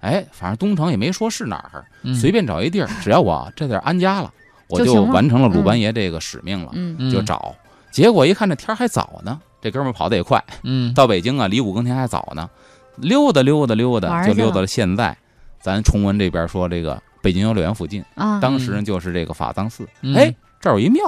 [0.00, 2.14] 哎，反正东城也没说是哪儿，嗯。
[2.14, 4.32] 随便找一地儿，只要我这地儿安家了，
[4.68, 6.96] 我就完成了鲁班爷这个使命了，嗯。
[6.98, 7.10] 嗯。
[7.10, 7.54] 就找。
[7.90, 10.94] 结果一看这天儿还早呢，这哥们儿跑得也快，嗯。
[10.94, 12.48] 到北京啊，离五更天还早呢，
[12.96, 15.16] 溜达溜达溜达，就溜达了现在。
[15.60, 21.02] 咱崇文这边说这个北京游乐园附近，啊，当时呢就是这个法藏寺，嗯哎，这儿有一庙，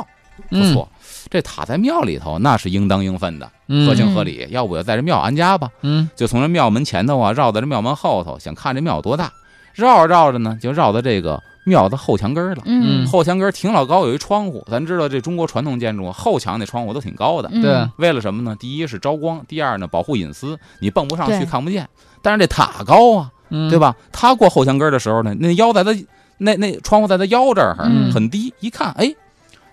[0.48, 0.88] 不错。
[1.28, 4.46] 这塔在庙里头，那是应当应分的，嗯合情合理。
[4.50, 9.32] 要不就在这庙安家吧，嗯就从这庙门前头啊，绕到这庙门后头，想看这庙有多大。
[9.74, 12.62] 绕着绕着呢，就绕到这个庙的后墙根儿了。
[12.64, 14.64] 嗯后墙根儿挺老高，有一窗户。
[14.70, 18.54] 咱知道这中国传统建筑后墙那窗户都挺高的，嗯对，为了什么呢？
[18.60, 21.88] 第一是招光，第二呢保护隐私，你蹦不上去看不见。
[22.22, 23.70] 但是这塔高啊，嗯。
[23.70, 23.78] 对？
[23.78, 23.94] 吧？
[24.10, 25.90] 他过后墙根儿的时候呢，那腰在他
[26.36, 28.12] 那那窗户在他腰这儿嗯。
[28.12, 29.14] 很低，一看，哎，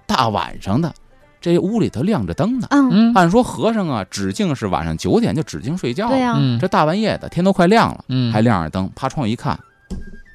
[0.06, 0.94] 大晚上的，
[1.42, 2.68] 这屋里头亮着灯呢。
[2.70, 3.14] 嗯，嗯。
[3.16, 6.12] 按说和尚啊，指定是晚上九点就指定睡觉了。
[6.12, 6.60] 对呀，嗯。
[6.60, 8.32] 这大半夜的，天都快亮了，嗯。
[8.32, 9.60] 还亮着灯，趴窗户一看，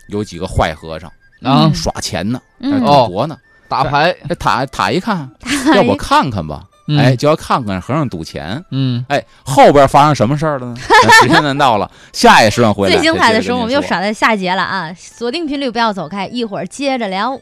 [0.08, 1.08] 有几个坏和尚
[1.42, 3.38] 啊嗯耍钱呢，在嗯赌博呢。
[3.68, 5.28] 打牌，这塔塔一看，
[5.74, 8.64] 要我看看吧，嗯哎，就要看看和尚赌钱。
[8.70, 10.76] 嗯哎，后边发生什么事儿了呢？
[11.22, 12.94] 时间难到了，下一时段回来。
[12.94, 14.92] 最精彩的时候，我们又说耍在下节了啊！
[14.96, 17.38] 锁定频率，不要走开，一会儿接着聊。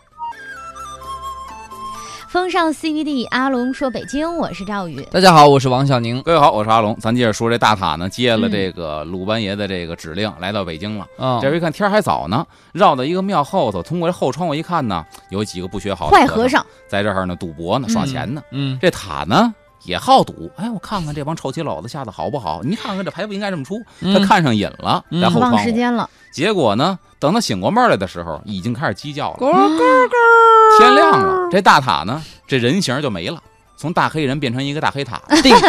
[2.35, 5.01] 风尚 CBD，阿龙说北京，我是赵宇。
[5.13, 6.21] 大家好，我是王小宁。
[6.23, 6.93] 各位好，我是阿龙。
[6.99, 11.07] 咱接着说这大塔呢，接了嗯这个鲁班爷的这个指令，来到北京了。
[11.17, 18.43] 啊这回一看天还早呢，绕到一个庙后头，通过这后窗户一看呢，有几个不学好的和坏和尚，在这儿呢赌博呢，耍钱呢。
[18.51, 22.63] 嗯这塔呢也好赌，哎，我看看这帮臭棋篓子下的好不好？
[22.63, 25.59] 你看看这牌不应该这么出，他嗯看上瘾了，嗯忘在后窗户。
[25.59, 29.39] 时间了，结果呢，等他醒过闷儿来的时候，已经开始鸡叫了。
[30.79, 33.41] 天亮了，这大塔呢，这人形就没了，
[33.77, 35.21] 从大黑人变成一个大黑塔。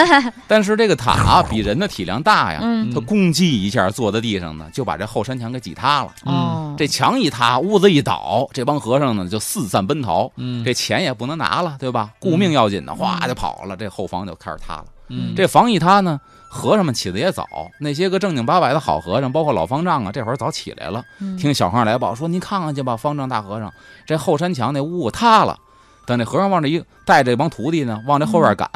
[0.48, 6.12] 但是这个塔比人的体量大呀，嗯他攻击一下坐在地上呢，就把这后山墙给挤塌了。
[6.26, 10.32] 哦，这墙一塌，屋子一倒，这帮和尚呢就四散奔逃。
[10.38, 12.12] 嗯这钱也不能拿了，对吧？
[12.20, 13.76] 顾命要紧的，哗就跑了。
[13.76, 14.86] 这后房就开始塌了。
[15.10, 17.48] 嗯这房一塌呢，和尚们起的也早，
[17.80, 21.04] 那些个正经八百的好和尚，包括老方丈啊，这会儿早起来了。
[21.20, 23.72] 嗯听小和尚来报说：“您看看去吧，方丈大和尚，
[24.06, 25.58] 这后山墙那屋塌了。”
[26.06, 28.70] 等那和尚往这一带着这帮徒弟呢，往这后院赶，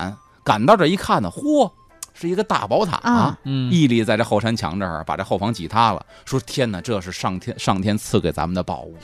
[0.43, 1.71] 赶到这一看呢，嚯，
[2.13, 6.05] 是一个大宝塔，啊嗯屹立在这后山墙这儿，把这后房挤塌了。
[6.25, 8.95] 说：“天哪，这是上天上天赐给咱们的宝物，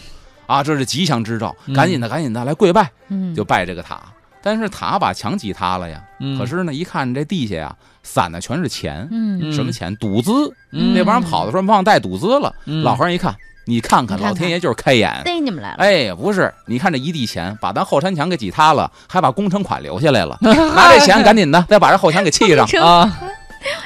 [0.47, 1.55] 啊，这是吉祥之兆！
[1.67, 4.01] 嗯赶紧的，赶紧的，来跪拜，嗯就拜这个塔。
[4.41, 9.95] 但是塔把墙挤塌了呀，嗯可是呢，一看这地下呀，散的全是钱，嗯什么钱？
[9.97, 10.31] 赌资。
[10.71, 12.53] 嗯那帮人跑的时候忘带赌资了。
[12.65, 14.27] 嗯老和尚一看，你看看，看看。
[14.29, 15.21] 老天爷就是开眼。
[15.25, 20.37] 逮你们来了，哎，不是，你看这一地钱，把咱后山墙给挤塌了，还把工程款留下来了。
[20.41, 23.11] 拿这钱赶紧的，再把这后墙给砌上， 啊。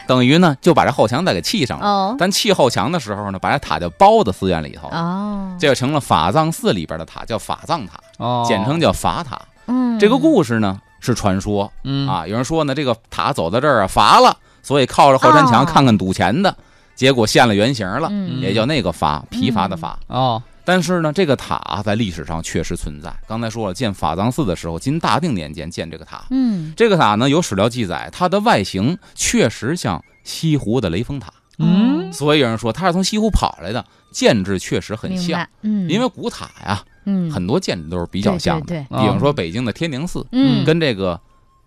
[0.05, 1.87] 等于呢就把这后墙再给砌上了。
[1.87, 2.15] 哦。
[2.19, 9.39] 咱砌后墙的时候呢，把这塔就包在寺院里头，哦，这就成了法藏寺里边的塔，叫法藏塔，哦，简称叫法塔。
[9.67, 11.71] 嗯，这个故事呢是传说。
[11.83, 12.09] 嗯。
[12.09, 15.65] 啊，有人说呢这个塔走到这儿啊乏了，所以靠着后山墙哦。
[15.65, 16.53] 看看赌钱的，
[16.99, 19.97] 结果现了原形了，嗯也叫那个乏，疲乏的乏。
[20.07, 23.09] 哦但是呢，这个塔在历史上确实存在。
[23.25, 26.25] 刚才说了，建法藏寺的时候，金大定年间建这个塔。
[26.29, 35.27] 嗯这个塔呢，有史料记载，它的外形确实像西湖的雷峰塔，嗯所以有人说它是从西湖跑来的，建制确实很像。
[35.27, 38.65] 明白，嗯，因为古塔呀，嗯很多建筑都是比较像的。
[38.65, 41.19] 对，对对啊比方说北京的天宁寺，嗯，跟这个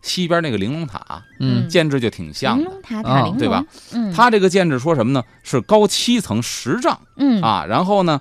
[0.02, 1.68] 西边那个玲珑塔嗯。
[1.68, 2.64] 建制就挺像的。
[2.64, 3.64] 玲珑塔啊塔玲珑，对吧？
[3.92, 5.22] 嗯，它这个建制说什么呢？
[5.42, 7.40] 是高七层十丈嗯。
[7.40, 8.20] 啊，然后呢，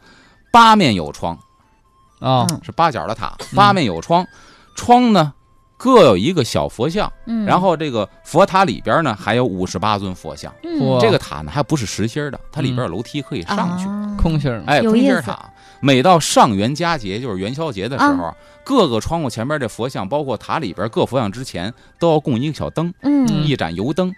[0.52, 1.36] 八面有窗，
[2.20, 2.46] 啊。
[2.50, 2.62] 嗯。
[2.64, 4.26] 是八角的塔，八面有窗，
[4.76, 5.34] 窗呢
[5.78, 10.54] 各有一个小佛像，嗯，然后这个佛塔里边呢还有五十八尊佛像。
[10.64, 11.00] 嗯。
[11.00, 13.86] 这个塔呢还不是实心的，它里边有楼梯可以上去。
[13.88, 14.16] 啊。
[14.18, 14.64] 空心儿。
[14.68, 15.38] 哎，空心塔。
[15.84, 18.32] 每到上元佳节，就是元宵节的时候，
[18.64, 24.14] 各个窗户前边这佛像，包括塔里边各佛像之前，都要供一个小灯，嗯，一盏油灯。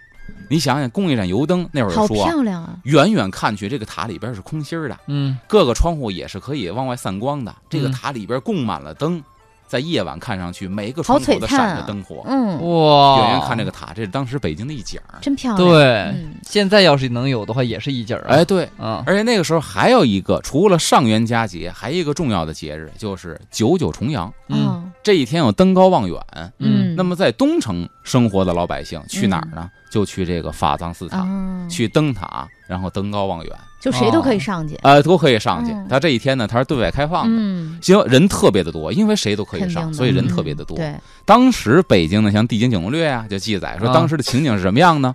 [0.48, 5.38] 你想想，供一盏油灯，那会儿说啊，漂亮啊，远远看去，这个塔里边是空心儿的，嗯。
[5.46, 7.54] 各个窗户也是可以往外散光的。
[7.68, 7.92] 这个嗯。
[7.92, 9.22] 塔里边供满了灯，
[9.66, 12.22] 在夜晚看上去，每一个窗口都闪着灯火。
[12.26, 15.18] 嗯，哇，远远看这个塔，这是当时北京的一景儿。
[15.20, 18.36] 真漂亮，对嗯，现在要是能有的话，也是一景儿啊。
[18.36, 24.32] 哎，对，嗯而且那个时候还有一个，除了上元佳节，还有一个重要的节日，就是九九重阳。
[24.48, 26.18] 嗯哦，这一天有登高望远。
[26.58, 29.70] 嗯，那么在东城生活的老百姓去哪儿呢？
[29.90, 35.86] 就去这个法藏寺塔，啊，去登塔，然后登高望远，就谁都可以上去，呃，都可以上去嗯。
[35.88, 37.30] 他这一天呢，他是对外开放的。
[37.30, 40.76] 嗯，行，人特别的多，因为谁都可以上，所以人嗯特别的多。
[40.76, 40.92] 对，
[41.24, 45.14] 当时北京呢，像《地经景攻略》啊，就记载说啊当时的情景是什么样呢？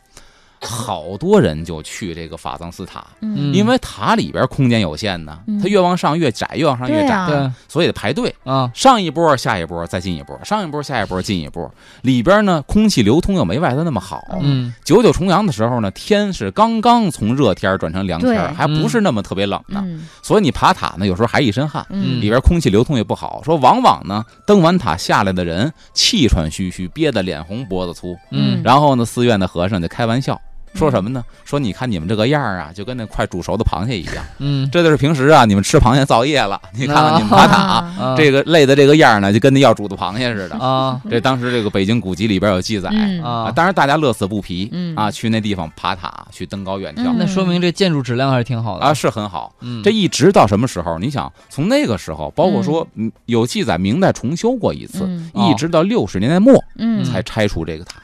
[0.62, 8.34] 好多人就去这个法藏寺塔，嗯因为塔里边空间有限呢嗯，它越往上越窄，越往上越窄，对啊所以得排队。
[8.44, 11.72] 啊，上一波，下一波，再进一波，上一波，下一波，进一波。
[12.02, 14.22] 里边呢，空气流通又没外头那么好。
[14.42, 19.82] 嗯九九重阳的时候呢，天是刚刚从热天转成凉天，还不是那么特别冷呢。
[19.86, 23.42] 嗯所以你爬塔呢，有时候还一身汗，嗯里边空气流通也不好。
[23.46, 28.18] 说往往呢，登完塔下来的人气喘吁吁，憋得脸红脖子粗。
[28.32, 30.40] 嗯然后呢，寺院的和尚就开玩笑。
[30.76, 31.24] 说什么呢？
[31.46, 34.16] 说你看你们这个样儿啊，就跟那快煮熟的螃蟹一样。
[34.38, 36.62] 嗯，这就是平时啊，你们吃螃蟹造业了。
[36.74, 40.56] 你看看你们爬塔，啊啊这个累的这个样儿呢，就跟那要煮的螃蟹似的。
[40.58, 48.94] 啊这当时这个北京古籍里边有记载嗯啊，啊，当然大家乐此不疲嗯啊，去那地方爬塔，去登高远眺嗯那说明这建筑质量还是挺好的啊，。
[48.94, 49.54] 是很好。
[49.62, 51.00] 嗯，这一直到什么时候？
[51.00, 57.96] 你想，从那个时候，包括说嗯有记载，明代重修过一次，嗯一直到六十年代末嗯才拆除这个塔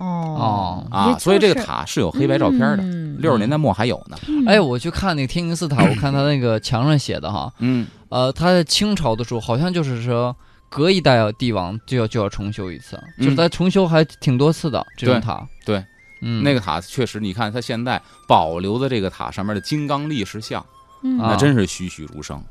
[0.00, 2.78] 哦啊，所以这个塔是有黑白照片的。
[2.82, 4.16] 嗯六十年代末还有呢。
[4.46, 10.34] 哎，我去看那个天宁寺塔，我看它那个墙上写的哈，嗯，呃，它在清朝的时候好像就是说
[10.70, 15.46] 隔一代帝王就要就要重修一次，就是嗯它重修还挺多次的这种塔。
[15.66, 15.84] 对，
[16.22, 20.64] 嗯，那个塔确实，你看它现在保留的这个塔上面的金刚力士像，
[21.02, 22.42] 嗯啊那真是栩栩如生，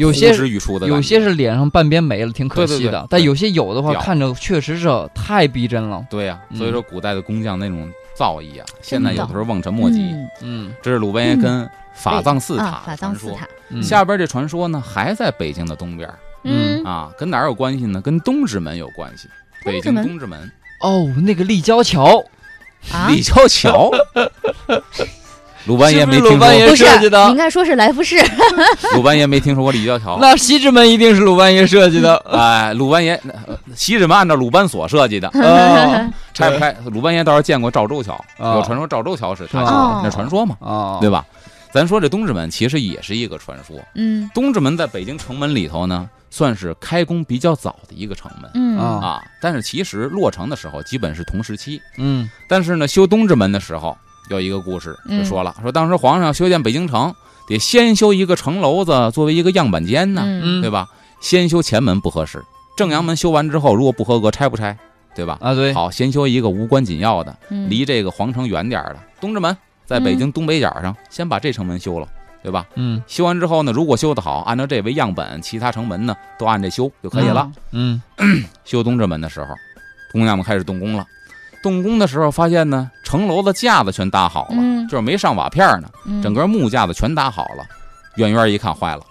[0.00, 0.86] 有些是语出的。
[0.86, 2.78] 有些是脸上半边没了，挺可惜的。
[2.78, 6.04] 对对对但有些有的话，看着确实是太逼真了。
[6.10, 10.00] 对呀、嗯所以说古代的工匠那种造诣啊，现在有的时候望尘莫及。
[10.00, 13.30] 嗯嗯这是鲁班爷跟法藏寺塔啊法藏传说。
[13.30, 16.08] 寺塔，嗯，下边这传说呢，还在北京的东边
[16.44, 18.00] 嗯啊，跟哪儿有关系呢？
[18.00, 19.28] 跟东直门有关系。
[19.64, 22.24] 北京东直门东直门，哦，那个立交桥，
[22.90, 23.90] 啊，立交桥。
[25.66, 28.16] 鲁班爷没听说，是不是鲁班爷设计的你应该说是来福士，
[28.96, 30.18] 鲁班爷没听说过立交桥。
[30.20, 32.16] 那西直门一定是鲁班爷设计的。
[32.32, 33.14] 哎，鲁班爷，
[33.46, 36.74] 呃西直门按照鲁班锁设计的， 哦拆不开。
[36.86, 41.24] 鲁班爷倒是见过赵州桥，哦有传说赵州桥是他修的，那传说嘛，哦，对吧？
[41.72, 43.76] 咱说这东直门其实也是一个传说。
[43.94, 49.22] 嗯东直门在北京城门里头呢，算是开工比较早的一个城门啊。
[49.40, 51.80] 但是其实落成的时候基本是同时期。
[51.96, 53.96] 嗯但是呢，修东直门的时候
[54.30, 57.12] 有一个故事，嗯就说了，说当时皇上要修建北京城，
[57.48, 60.22] 得先修一个城楼子作为一个样板间呢，
[60.62, 60.88] 对吧？
[61.20, 62.42] 先修前门不合适，
[62.76, 64.76] 正阳门修完之后，如果不合格，拆不拆？
[65.14, 65.36] 对吧？
[65.40, 72.06] 啊，对，好，先修一个无关紧要的，嗯离这个皇城远点儿的东直门，在北京东北角上，先把这城门修了，
[72.42, 72.64] 对吧？
[72.76, 77.50] 嗯修完之后呢，如果修得好，按照这为样本，其他城门呢都按这修就可以了。
[77.72, 78.00] 嗯
[78.64, 79.52] 修东直门的时候，
[80.12, 81.04] 工匠们开始动工了。
[81.62, 87.64] 动工的时候发现呢，城楼的架子全搭好了，嗯就是没上瓦片呢，嗯整个木架子全搭好了。
[88.16, 89.02] 远远一看，坏了，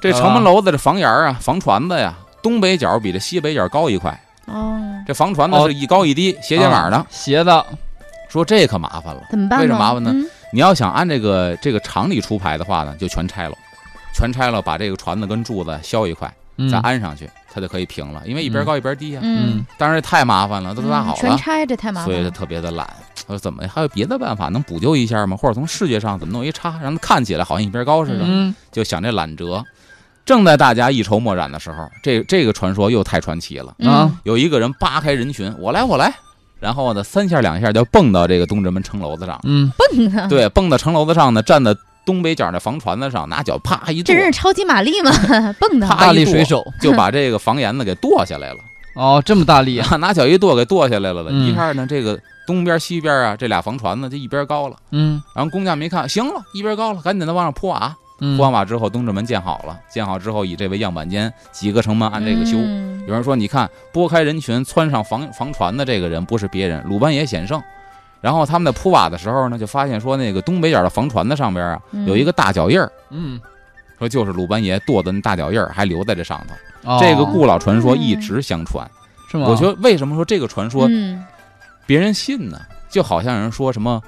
[0.00, 6.96] 这城门楼子这房檐啊、房椽子呀，东北角比这西北角高一块，哦，这房椽子是一高一低，斜肩膀的。
[6.96, 7.66] 啊斜的，
[8.28, 9.60] 说这可麻烦了，怎么办？
[9.60, 13.56] 为什么麻烦呢嗯你要想按这个这个常理出牌的话呢，就全拆了，
[14.14, 18.22] 全拆了，把这个椽子跟柱子削一块，嗯再安上去，它就可以平了。
[18.26, 22.30] 因为一边高一边低呀、嗯，当然这太麻烦了，都搭好了，全拆这太麻烦所以他。
[22.30, 22.86] 特别的懒。
[23.26, 25.36] 他说怎么还有别的办法能补救一下吗？
[25.36, 28.24] 或者从视觉上怎么弄一叉，让它看起来好像一边高似的？
[28.26, 29.64] 嗯就想这懒辙。
[30.24, 33.74] 正在大家一筹莫展的时候，这这个传说又太传奇了。
[33.78, 36.12] 嗯啊有一个人扒开人群，我来我来，
[36.60, 40.26] 然后呢三下两下就蹦到这个东直门城楼子上，嗯蹦啊！
[40.28, 45.10] 对，蹦到城楼子上呢，站在东北角那房船子上，拿脚啪一跺这，人是超级玛丽吗？
[45.58, 48.58] 蹦的大力水手就把这个房檐子给剁下来了。
[48.94, 51.24] 哦，这么大力啊， 拿脚一跺给剁下来了。
[51.28, 54.76] 嗯一下呢，这个东边西边啊，这俩房船子就一边高了。
[54.90, 57.96] 嗯然后工匠们一看，行了，一边高了，赶紧的往上铺瓦。
[58.20, 62.58] 嗯，铺完瓦之后，东直门建好了，建好之后以这为样板间，几个城门按这个修。
[62.58, 67.60] 嗯有人说，你看拨开人群窜上房房船的这个人不是别人，鲁班也显圣。
[68.22, 73.38] 然后他们在铺瓦的时候呢，就发现说那个东北角的房船的上边啊嗯有一个大脚印儿，嗯，
[73.98, 76.54] 说就是鲁班爷跺的那大脚印儿还留在这上头。
[76.90, 78.88] 哦这个故老传说一直相传。
[79.28, 79.46] 是吗？
[79.48, 81.24] 我觉得为什么说这个传说嗯
[81.86, 82.60] 别人信呢？
[82.88, 84.00] 就好像有人说什么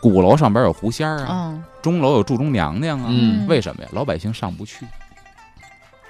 [0.00, 3.88] 鼓楼上边有狐仙儿啊，哦钟楼有祝中娘娘啊，嗯为什么呀？
[3.92, 4.84] 老百姓上不去。
[4.84, 4.88] 哦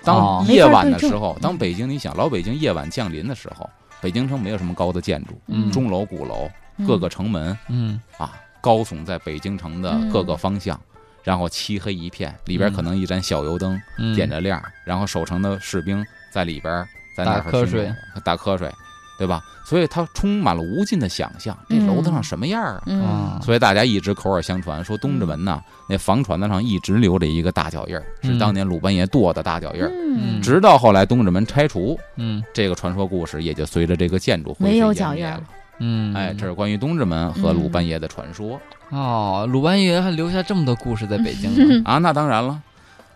[0.04, 3.68] 当夜晚的时候当北京你想老北京夜晚降临的时候，
[4.00, 6.50] 北京城没有什么高的建筑，嗯钟楼、鼓楼、嗯
[6.86, 10.80] 各个城门嗯啊，高耸在北京城的各个方向，
[11.22, 17.92] 然后漆黑一片，里边嗯可能一盏小油灯嗯点着亮，然后守城的士兵在里边在那儿打瞌睡
[18.24, 18.70] 打瞌睡，
[19.18, 19.42] 对吧？
[19.64, 22.82] 所以它充满了无尽的想象，这嗯楼子上什么样啊？
[22.86, 29.90] 嗯啊，所以大家一直口耳相传，说东直门呐，那房椽子上一直留着一个大脚印儿，是嗯当年鲁班爷跺的大脚印儿。
[30.14, 35.40] 嗯直到后来东直门拆除，嗯这个传说故事也就随着这个建筑没有烟灭了脚印儿。
[35.84, 41.82] 嗯，哎，这是关于东直门和鲁班爷的传说哦，鲁班爷还留下这么多故事在北京呢。
[41.84, 41.98] 啊。
[41.98, 42.60] 那当然了，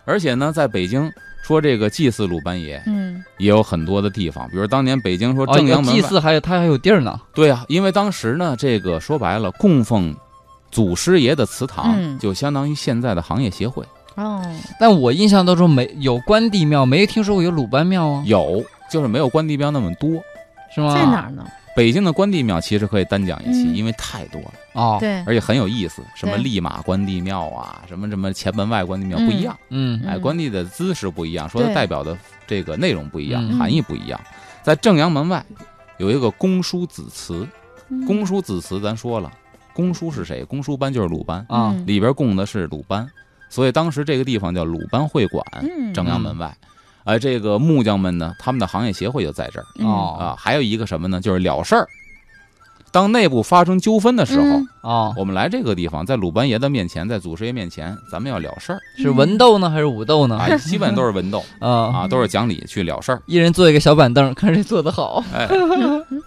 [0.03, 1.09] 而且呢，在北京
[1.41, 7.17] 说这个祭祀鲁班爷嗯也有很多的地方，比如当年北京说哦，正阳门外，祭祀还有他还有地儿呢。
[7.33, 10.13] 对啊，因为当时呢，这个说白了，供奉
[10.69, 13.85] 祖师爷的祠堂嗯就相当于现在的行业协会，
[14.15, 14.43] 哦，
[14.77, 18.61] 但我印象当中没有关帝庙，没听说过有鲁班庙啊，有
[18.91, 20.09] 就是没有关帝庙那么多。
[20.75, 20.93] 是吗？
[20.93, 21.45] 在哪儿呢？
[21.77, 23.75] 北京的关帝庙其实可以单讲一期，嗯。
[23.75, 26.01] 因为太多了，哦，对，而且很有意思。
[26.15, 26.43] 什么对。
[26.43, 30.01] 立马关帝庙啊，什么什么前门外关帝庙不一样，嗯。
[30.03, 32.17] 哎，嗯关帝的姿势不一样，说它对代表的
[32.47, 33.59] 这个内容不一样，嗯。
[33.59, 34.19] 含义不一样。
[34.63, 35.45] 在正阳门外
[35.97, 37.47] 有一个公叔子祠，
[37.89, 38.03] 嗯。
[38.07, 39.31] 公叔子祠咱说了，
[39.71, 40.43] 公叔是谁？
[40.43, 41.75] 公叔班就是鲁班，啊。
[41.77, 41.85] 嗯。
[41.85, 43.07] 里边供的是鲁班，
[43.49, 45.93] 所以当时这个地方叫鲁班会馆，嗯。
[45.93, 46.57] 正阳门外。
[47.07, 50.35] 而这个木匠们呢，他们的行业协会就在这儿嗯哦啊。
[50.37, 51.21] 还有一个什么呢？
[51.21, 51.87] 就是了事儿。
[52.89, 60.37] 当内部发生纠纷的时候，嗯哦，我们来这个地方，在鲁班爷的面前，在祖师爷面前，咱们要了事儿是文斗呢还是武斗呢？
[60.37, 63.21] 啊，基本都是文斗 啊啊，都是讲理去了事儿。
[63.25, 65.23] 一人坐一个小板凳，看谁坐得好。
[65.33, 65.47] 哎，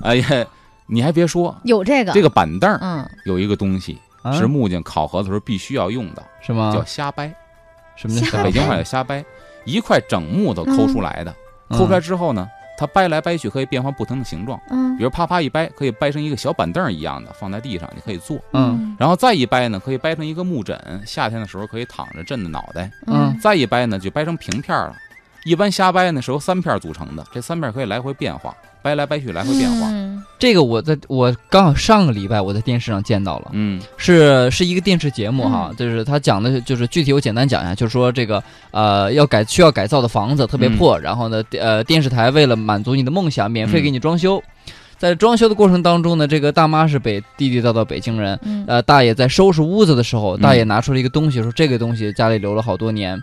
[0.03, 0.47] 哎呀，
[0.87, 6.73] 你还别说，有这个这个板凳儿嗯有一个东西啊是木匠考核的时候必须要用的，是吗？
[6.75, 7.35] 叫瞎掰。
[7.97, 9.23] 什么叫北京话叫瞎掰，
[9.71, 11.35] 一块整木头抠出来的，
[11.69, 14.97] 嗯抠出来之后呢，它掰来掰去可以变换不同的形状，嗯。
[14.97, 18.39] 比如啪啪一掰，可以掰成一个小板凳一样的，放在地上你可以坐。
[18.53, 18.97] 嗯。
[18.99, 22.91] 然后再一掰呢，可以掰成一个木枕，夏天的时候可以躺着枕着脑袋。
[23.07, 23.39] 嗯。
[23.41, 24.97] 再一掰呢，就掰成平片儿了。
[25.45, 29.89] 一般瞎掰呢是由三片组成的，这三片可以来回变化，掰来掰去来回变化。
[29.91, 30.23] 嗯。
[30.39, 33.81] 这个我在我刚好上个礼拜我在电视上见到了，嗯。
[33.97, 35.77] 是是一个电视节目哈，嗯。
[35.77, 44.43] 就是他讲的就是具体我简单讲一下，就是说这个呃要改需要改造的房子特别破，然后呢呃电视台为了满足你的梦想，免费给你装修。
[44.99, 48.65] 在装修的过程当中呢，这个大妈是北地地道道北京人，嗯。
[48.67, 50.41] 呃，大爷在收拾屋子的时候，嗯。
[50.43, 53.19] 大爷拿出了一个东西，说这个东西家里留了好多年，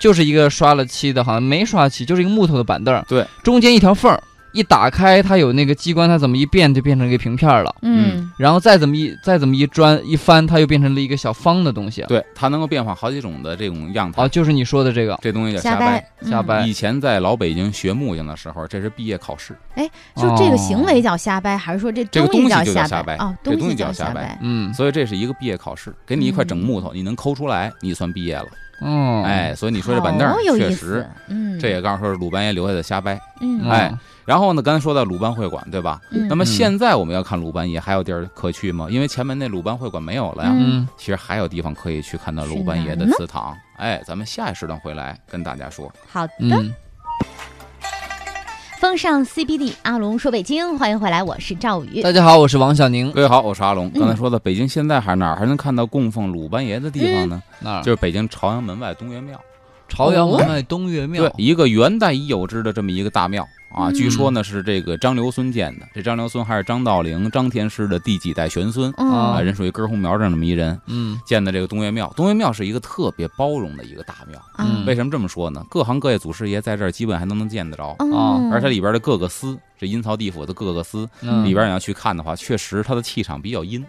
[0.00, 4.22] 就是一个刷了漆的，好像没刷漆，就是一个木头的板凳，对，中间一条缝儿，
[4.56, 8.30] 一打开它有那个机关，它怎么一变就变成一个平片了，嗯。
[8.38, 12.02] 然后再怎么一再怎么一转一翻，它又变成了一个小方的东西。
[12.08, 14.22] 对，它能够变化好几种的这种样态。
[14.22, 15.18] 哦，就是你说的这个。
[15.22, 16.10] 这东西叫瞎瞎掰。
[16.22, 16.66] 瞎掰。
[16.66, 23.16] 以前在老北京学木匠的时候，这是毕业考试，哎，就这个行为叫瞎掰，还是说这这个东东西就叫瞎瞎掰。
[23.16, 24.38] 哦，这东西西叫瞎掰。
[24.42, 28.46] 嗯，所以这是一个毕业考试，给你一块整嗯木头，你能抠出来，你算毕业了。
[28.80, 33.18] 哦，哎，所以你说这板凳确实，，嗯，这也告诉说是鲁班爷留下的瞎掰。
[33.40, 33.60] 嗯。
[33.62, 33.70] 哦。
[33.70, 33.92] 哎，
[34.26, 36.00] 然后呢，刚才说到鲁班会馆，对吧？
[36.10, 38.88] 嗯那么嗯现在我们要看鲁班爷，还有地儿可去吗？
[38.90, 40.50] 因为前门那鲁班会馆没有了呀。
[40.52, 43.56] 嗯嗯，其实还有地方可以去看到鲁班爷的祠堂。
[43.76, 45.88] 哎，咱们下一时段回来跟大家说。
[46.10, 46.32] 好的。
[46.40, 46.74] 嗯，
[48.80, 52.02] 风尚 CBD，阿龙说北京，欢迎回来，我是赵宇。
[52.02, 53.86] 大家好，我是王小宁，各位好，我是阿龙。
[53.94, 57.40] 嗯刚才说的北京现在还哪儿还能看到供奉鲁班爷的地方呢？
[57.60, 59.40] 那儿就是北京朝阳门外东岳庙。
[59.88, 63.46] 朝阳门外东岳庙对，，一个元代已有之的这么一个大庙
[63.76, 65.86] 啊，嗯据说呢是这个张留孙建的。
[65.94, 70.80] 这张留孙还是张道陵、张天师的第几代玄孙啊，嗯人属于根红苗正这么一人。
[70.86, 74.40] 嗯建的这个东岳庙，东岳庙是一个特别包容的一个大庙。
[74.58, 75.64] 嗯为什么这么说呢？
[75.68, 83.84] 各行各业祖师爷在这儿基本还都能见得着，啊而它里边的各个司，这阴曹地府的各个司嗯，里边你要去看的话，确实它的气场比较阴。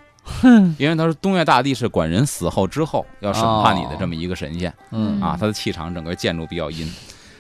[0.77, 6.85] 因为他说东岳大帝是管人死后之后要审判你的这么一个神仙嗯啊，他的气场整个建筑比较阴。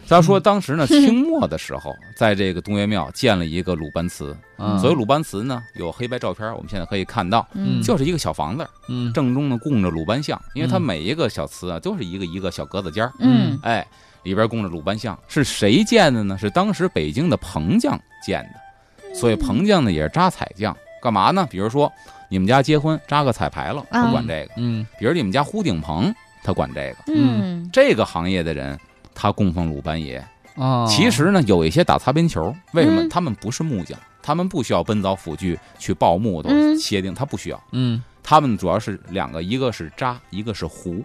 [0.07, 7.81] 他说当时呢，清末的时候， 在这个东岳庙建了一个鲁班祠，嗯，所以鲁班祠呢，有黑白照片，我们现在可以看到，嗯。
[7.81, 9.11] 就是一个小房子，嗯。
[9.13, 13.59] 正中呢供着鲁班像，因为它嗯每一个小祠啊都是一个一个小格子间儿，嗯。
[13.63, 13.85] 哎，
[14.23, 16.37] 里边供着鲁班像，是谁建的呢？
[16.37, 21.45] 是当时北京的彭匠建的，所以彭匠呢也是扎彩匠，干嘛呢？
[21.49, 21.91] 比如说
[22.29, 24.85] 你们家结婚扎个彩排了，他啊管这个；嗯。
[24.97, 27.13] 比如你们家糊顶棚，他管这个。
[27.13, 27.69] 嗯。
[27.71, 28.77] 这个行业的人，
[29.17, 30.23] 他供奉鲁班爷。
[30.55, 33.01] 啊，其实呢，有一些打擦边球，为什么？
[33.01, 37.63] 嗯他们不是木匠，他们不需要奔凿斧锯去刨木头、嗯切钉，他不需要。
[37.71, 41.03] 嗯他们主要是两个，一个是扎，一个是糊。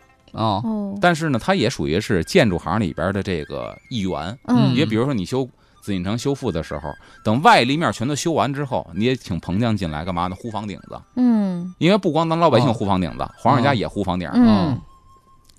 [1.00, 4.38] 但是呢，他也属于是建筑行里边的这个一员。
[4.46, 5.46] 嗯也比如说你修
[5.82, 6.90] 紫禁城修复的时候，
[7.22, 10.34] 等外立面全都修完之后，你也请彭匠进来干嘛呢？
[10.34, 14.30] 糊房顶子，嗯因为不光咱老百姓哦糊房顶子，皇上家也糊房顶。
[14.32, 14.80] 嗯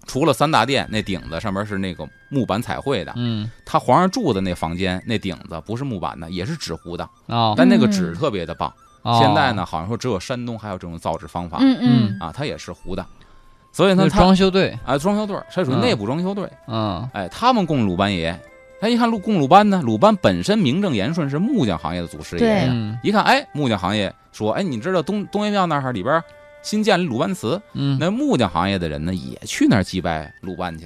[0.05, 3.49] 除了三大殿那顶子上面是那个木板彩绘的，嗯。
[3.65, 8.71] 他皇上住的那房间那顶子不是木板的，也是纸糊的，哦，但那个纸特别的棒。
[9.01, 11.57] 哦现在呢，好像说只有山东还有这种造纸方法。
[11.61, 12.17] 嗯嗯。
[12.19, 13.05] 啊，它也是糊的。
[13.71, 15.81] 所以呢，那装修队，啊装修队儿，它属于嗯。
[15.81, 16.49] 内部装修队。
[16.67, 17.09] 嗯。
[17.13, 18.39] 哎，他们供鲁班爷，
[18.79, 26.23] 他一看鲁供鲁班呢，鲁班本身名正言顺是木匠行业的祖师爷一看，哎，木匠行业说，哎，你知道东东岳庙那儿里边
[26.63, 30.85] 新建了鲁班祠，嗯，那木匠行业的人呢也去那儿祭拜鲁班去，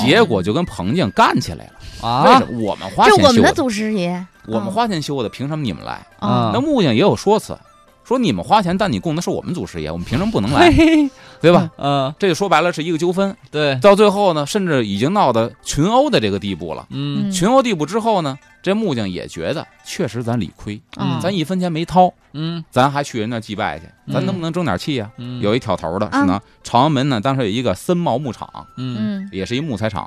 [0.00, 1.72] 结果就跟彭家干起来了。
[2.02, 2.38] 为啊。
[2.38, 2.60] 什，么？
[2.62, 3.52] 我们花这钱修的，我们的。
[3.52, 6.06] 祖师爷，我们花钱修的，凭什么你们来？
[6.20, 7.58] 哦那木匠也有说辞，
[8.04, 10.70] 说你们花钱，但你供的是我们祖师爷，我们凭什么不能来？
[10.70, 11.10] 嘿，
[11.40, 11.68] 对吧？
[11.76, 16.86] 嗯，这就说白了是一个纠纷，对，到最后呢，甚至已经闹到群殴的这个地步了。
[16.90, 17.30] 嗯。
[17.32, 30.04] 群殴地步之后呢，这木匠也觉得确实咱理亏，嗯咱一分钱没掏，嗯咱还去人那儿祭拜去，咱能不能争点气呀、嗯，有一挑头的是呢，朝阳门呢当时有一个森茂牧场，嗯嗯也是一木材厂。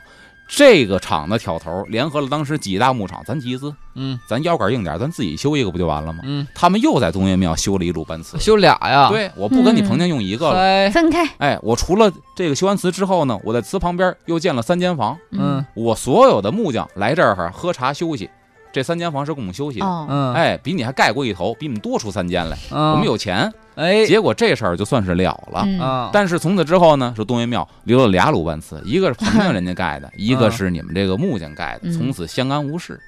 [0.51, 6.19] 这个厂的挑头联合了当时几大牧场，咱集资，嗯咱腰杆硬点，咱自己修一个不就完了吗？
[6.25, 8.37] 嗯，他们又在东岳庙修了一鲁班祠。
[8.39, 10.55] 修俩呀，，对，我不跟你彭家用一个了。
[10.55, 15.17] 嗨，分开，哎，我除了这个修完祠之后呢，我在祠旁边又建了三间房。
[15.31, 18.27] 嗯我所有的木匠来这儿喝茶休息，
[18.71, 19.85] 这三间房是供我们休息的。
[19.85, 22.57] 哦，嗯，哎，比你还盖过一头，比你们多出三间来。
[22.71, 25.63] 嗯，我们有钱，哎，结果这事儿就算是了了。
[25.65, 32.99] 嗯啊，但是从此之后呢，说东岳庙留了俩鲁班祠，一个是彭家人家盖的，一个是你们这个木匠盖的，嗯从此相安无事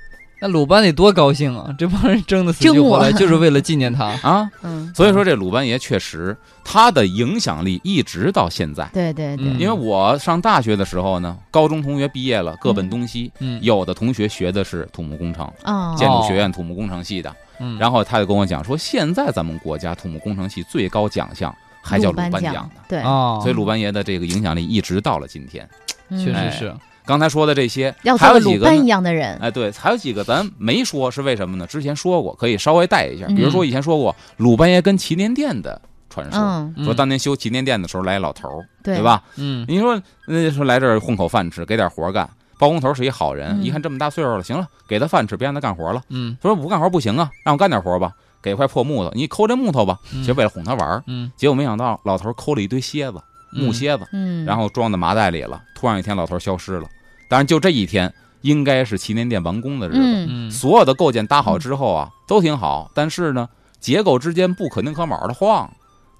[0.42, 1.74] 那鲁班得多高兴啊！
[1.78, 4.06] 这帮人争的死去活来，就是为了纪念他。
[4.28, 4.50] 啊。
[4.64, 8.90] 嗯，所以说这鲁班爷确实他的影响力一直到现在。
[8.92, 13.32] 对对对，嗯因为我上大学的时候呢，高中同学毕业了，各奔东西。
[13.38, 22.82] 嗯，有的同学学的是土木工程，哦，建筑学院土木工程系的，嗯，然后他就跟我讲说，现在咱们国家土木工程系最高奖项还叫鲁班奖呢。
[22.90, 25.70] 对，哦，所以鲁班爷的这个影响力一直到了今天。
[26.10, 26.76] 嗯确哎实是，
[27.12, 28.88] 刚才说的这些，要还有鲁班一？
[28.88, 31.68] 样的人，哎，对，还有几个咱没说，是为什么呢？
[31.68, 33.26] 之前说过，可以稍微带一下。
[33.28, 39.04] 嗯比如说以前说过鲁班爷跟祈年殿的传说，嗯，说嗯当年修祈年殿的时候来一老头儿，对对？
[39.04, 39.22] 吧？
[39.36, 42.30] 嗯你说那说来这儿混口饭吃，给点活干。
[42.58, 46.02] 包工头是一好人，嗯一看这么大岁数了，行了，给他饭吃，别让他干活了。
[46.08, 51.04] 嗯他说不干活不行啊，让我干点活吧，给块破木头，你抠这木头吧，嗯其实为了哄他玩儿。
[51.08, 55.62] 嗯，结果没想到老头抠了一堆蝎子，木蝎子，嗯，然后装在麻袋里了。
[55.76, 56.88] 突然有一天，老头消失了。
[57.32, 60.52] 当然，就这一天，应该是祈年殿完工的日子。
[60.52, 63.48] 所有的构件搭好之后啊，都挺好，但是呢，
[63.80, 65.72] 结构之间不可宁可卯的晃，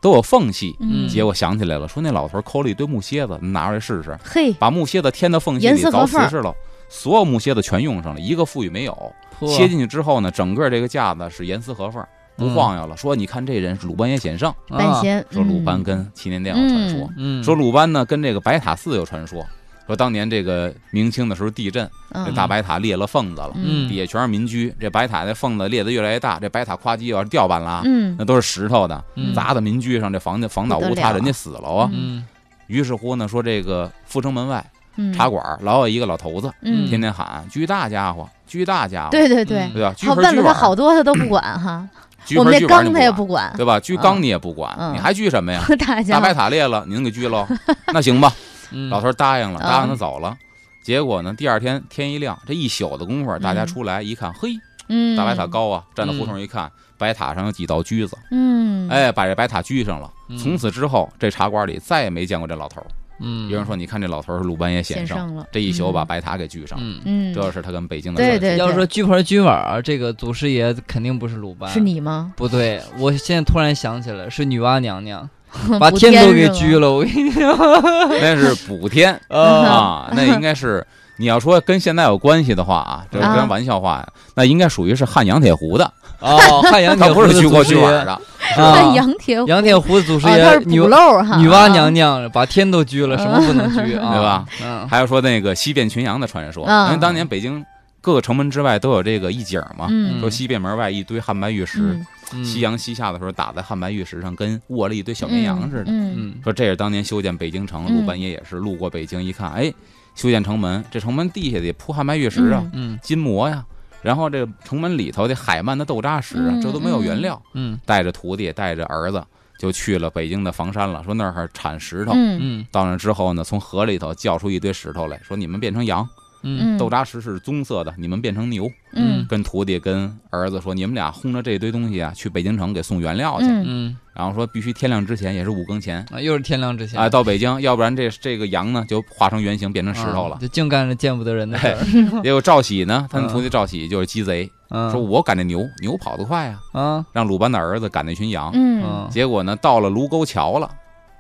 [0.02, 0.74] 都有缝隙。
[0.80, 6.56] 嗯，结果想起来了，说那老头抠了一堆木楔子，拿出来试试，嘿，把木楔子填到缝隙里凿丝合缝瓷实了。
[6.88, 9.14] 所有木楔子全用上了，一个富裕没有。
[9.50, 12.02] 切进去之后呢，整个这个架子是严丝合缝，
[12.38, 12.96] 不嗯晃悠了。
[12.96, 19.46] 说你看这人是鲁班也显圣，半仙，说鲁班嗯跟祈年殿有传说，嗯，说鲁班呢跟这个白塔寺有传说，
[19.92, 31.90] 说当年这个明清的时候地震，这嗯大白塔裂了缝子了，嗯底下全是民居，这白塔那缝子裂得越来越大，这白塔夸叽要是掉板了，嗯那都是石头的，嗯砸到民居上，这房子房倒屋塌，人家死了啊。
[31.92, 32.24] 嗯
[32.68, 34.66] 于是乎呢，说这个阜成门外
[34.96, 39.94] 嗯茶馆老有一个老头子，嗯，天天喊居大家伙，居大家伙，对对对嗯，对吧？
[39.98, 41.86] 居他问了他好多他都不管哈，
[42.26, 43.78] 居我们那盆居碗你缸他也不不管管，，对吧？
[43.80, 45.62] 居缸你也不管，嗯你还居什么呀？
[45.86, 47.46] 大家大白塔裂了，你能给居喽？
[47.88, 48.34] 那行吧，
[48.72, 50.38] 嗯，老头答应了，嗯答应他走了。
[50.84, 54.50] 结果呢，第二天天一亮，这一宿的功夫，大家嗯出来一看，嘿，
[54.88, 55.84] 嗯，大白塔，高啊！
[55.94, 60.12] 站在胡同一看，白塔上有几道锯子，嗯，哎，把这白塔锯上了。
[60.30, 62.88] 嗯从此之后，这茶馆里再也没见过这老头儿。
[63.24, 66.84] 嗯，有人说，你看这老头儿是鲁班爷显圣，显圣了，这一宿把嗯白塔给锯上了。
[66.88, 67.00] 嗯。
[67.06, 72.34] 嗯，这是他跟北京的对对要说锯盆锯碗儿，这个祖师爷肯定不是鲁班，是你吗？
[72.36, 75.30] 不对，我现在突然想起来是女娲娘娘补
[75.80, 77.50] 把天都给拘了，我跟你讲
[78.22, 80.86] 那是补天 啊，啊，那应该是
[81.18, 88.12] 你要说跟现在有关系的话啊，这跟玩笑话呀，那应该属于是汉阳铁壶的，哦，汉阳他铁壶不是去过去玩的。
[88.12, 88.20] 啊
[88.54, 94.12] 看羊铁湖，杨铁湖的祖师爷是女补漏哈，女娲啊娘娘把天都拘了，什么不能拘啊？
[94.12, 94.46] 对吧？
[94.62, 97.64] 嗯还有说那个西变群羊的传说，嗯因为当年北京
[98.02, 100.20] 各个城门之外都有这个一景嘛，嗯。
[100.20, 101.98] 说西便门外一堆汉白玉石，
[102.44, 105.92] 夕阳西下的时候打在汉白玉石上，跟卧了一堆小绵羊似的。
[105.92, 106.16] 嗯。
[106.18, 106.36] 嗯。
[106.44, 108.02] 说这是当年修建北京城，嗯。
[108.02, 109.72] 鲁班爷也是路过北京一看，哎，
[110.16, 113.00] 修建城门，这城门地下得铺汉白玉石啊，嗯。
[113.04, 113.64] 金磨呀，
[114.02, 117.40] 然后这个城门里头的海曼的豆渣石啊，嗯这都没有原料。
[117.54, 117.80] 嗯。
[117.86, 119.24] 带着徒弟，带着儿子，
[119.60, 122.14] 就去了北京的房山了，说那儿产石头。
[122.16, 122.40] 嗯。
[122.42, 122.68] 嗯。
[122.72, 126.08] 到那之后呢，从河里头叫出一堆石头来说：“你们变成羊，
[126.44, 128.70] 嗯嗯，豆渣石是棕色的，你们变成牛。
[128.94, 133.46] 嗯跟徒弟跟儿子说：“你们俩轰着这堆东西啊，去北京城给送原料去。
[133.48, 140.36] 嗯嗯然后说必须天亮之前，也是五更前啊，又是天亮之前啊，到北京，要不然这这个羊呢就化成原形变成石头了。
[140.36, 142.22] 啊就净干着见不得人的事儿。
[142.22, 148.52] 结果赵喜呢，他们徒弟赵喜就是鸡贼，嗯，说我赶这牛，牛跑得快啊，啊让鲁班的儿子赶那群羊。
[148.54, 150.70] 嗯嗯结果呢，到了卢沟桥了，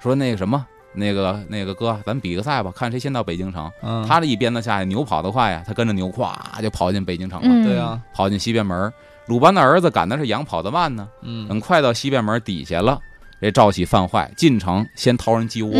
[0.01, 3.71] 说那个什么，那个那个哥，咱比个赛吧，看谁先到北京城。
[3.81, 8.91] 嗯，他这一鞭子下去，牛跑得快呀，他跟着牛咵就跑进北京城了，嗯，对呀，跑进西边门。
[9.27, 12.99] 鲁班的儿子赶的是羊跑得慢呢，嗯等快到西边门底下了，
[13.39, 15.73] 这赵喜犯坏，进城先掏人鸡窝，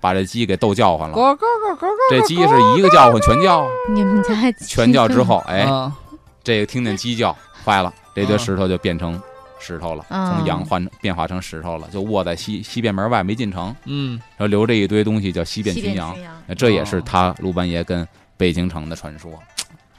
[0.00, 1.16] 把这鸡给逗叫唤了。
[2.08, 5.92] 这鸡是一个叫唤全叫，你们家全叫之后，哎，啊
[6.42, 9.20] 这个听见鸡叫，坏了，这堆嗯石头就变成
[9.58, 10.34] 石头了，嗯。
[10.36, 16.56] 从羊换变化成石头了，就卧在西西便门外没进城，嗯，然后留着一堆东西叫西便群羊，边群羊。
[16.56, 17.02] 这也是哦。
[17.04, 18.06] 他鲁班爷跟
[18.36, 19.32] 北京城的传说。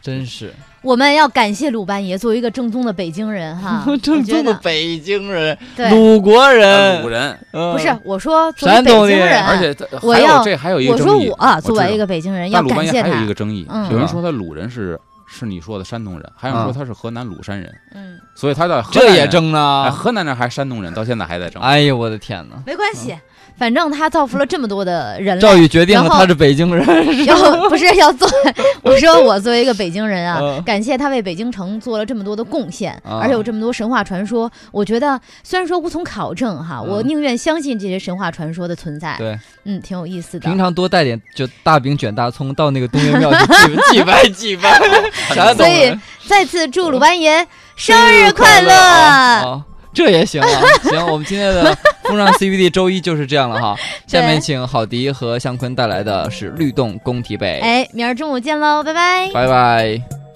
[0.02, 0.54] 真是。
[0.82, 13.92] 我们要感谢鲁班爷作为一个正宗的北京人哈， 正宗的北京人，对，鲁国呃人鲁，人，不不是我说作为北山东人京人，而且他还有我要这还有一个我争议，说我作为一个北京人要但鲁班爷还有感谢他一个争议，嗯。
[13.92, 14.98] 有人说他鲁人是
[15.30, 19.92] 是你说的山东人，还有人说嗯他是河南鲁山人，嗯，所以他在河这也争呢哎，？
[19.92, 21.62] 河南人还是山东人，到现在还在争。
[21.62, 22.56] 哎呦我的天哪！
[22.66, 23.16] 没关系，
[23.60, 25.42] 反正他造福了这么多的人类。
[25.42, 26.86] 赵宇决定了他是北京人，
[27.28, 28.28] 要不是要做，
[28.82, 34.50] 我说我作为一个北京人啊，嗯感谢他为北京城做了这么多的贡献，啊而且有这么多神话传说。
[34.72, 39.16] 我觉得虽然说无从考证哈，嗯我宁愿相信这些神话传说的存在。
[39.18, 40.58] 对，嗯，挺有意思的平。
[40.58, 43.46] 常多带点就大饼卷大葱到那个东岳庙去
[43.92, 44.80] 祭祭拜祭拜，
[45.56, 45.94] 所以
[46.28, 47.46] 再次祝鲁班爷
[47.76, 49.64] 生日快乐！
[49.90, 49.92] 啊！
[49.94, 53.76] 这也行啊， 行，我们今天的风尚 CBD 周一就是这样了哈。
[54.08, 59.30] 下面请郝迪和向坤带来的是律动工体北，哎，明儿中午见喽，拜拜。
[59.34, 60.29] 拜拜。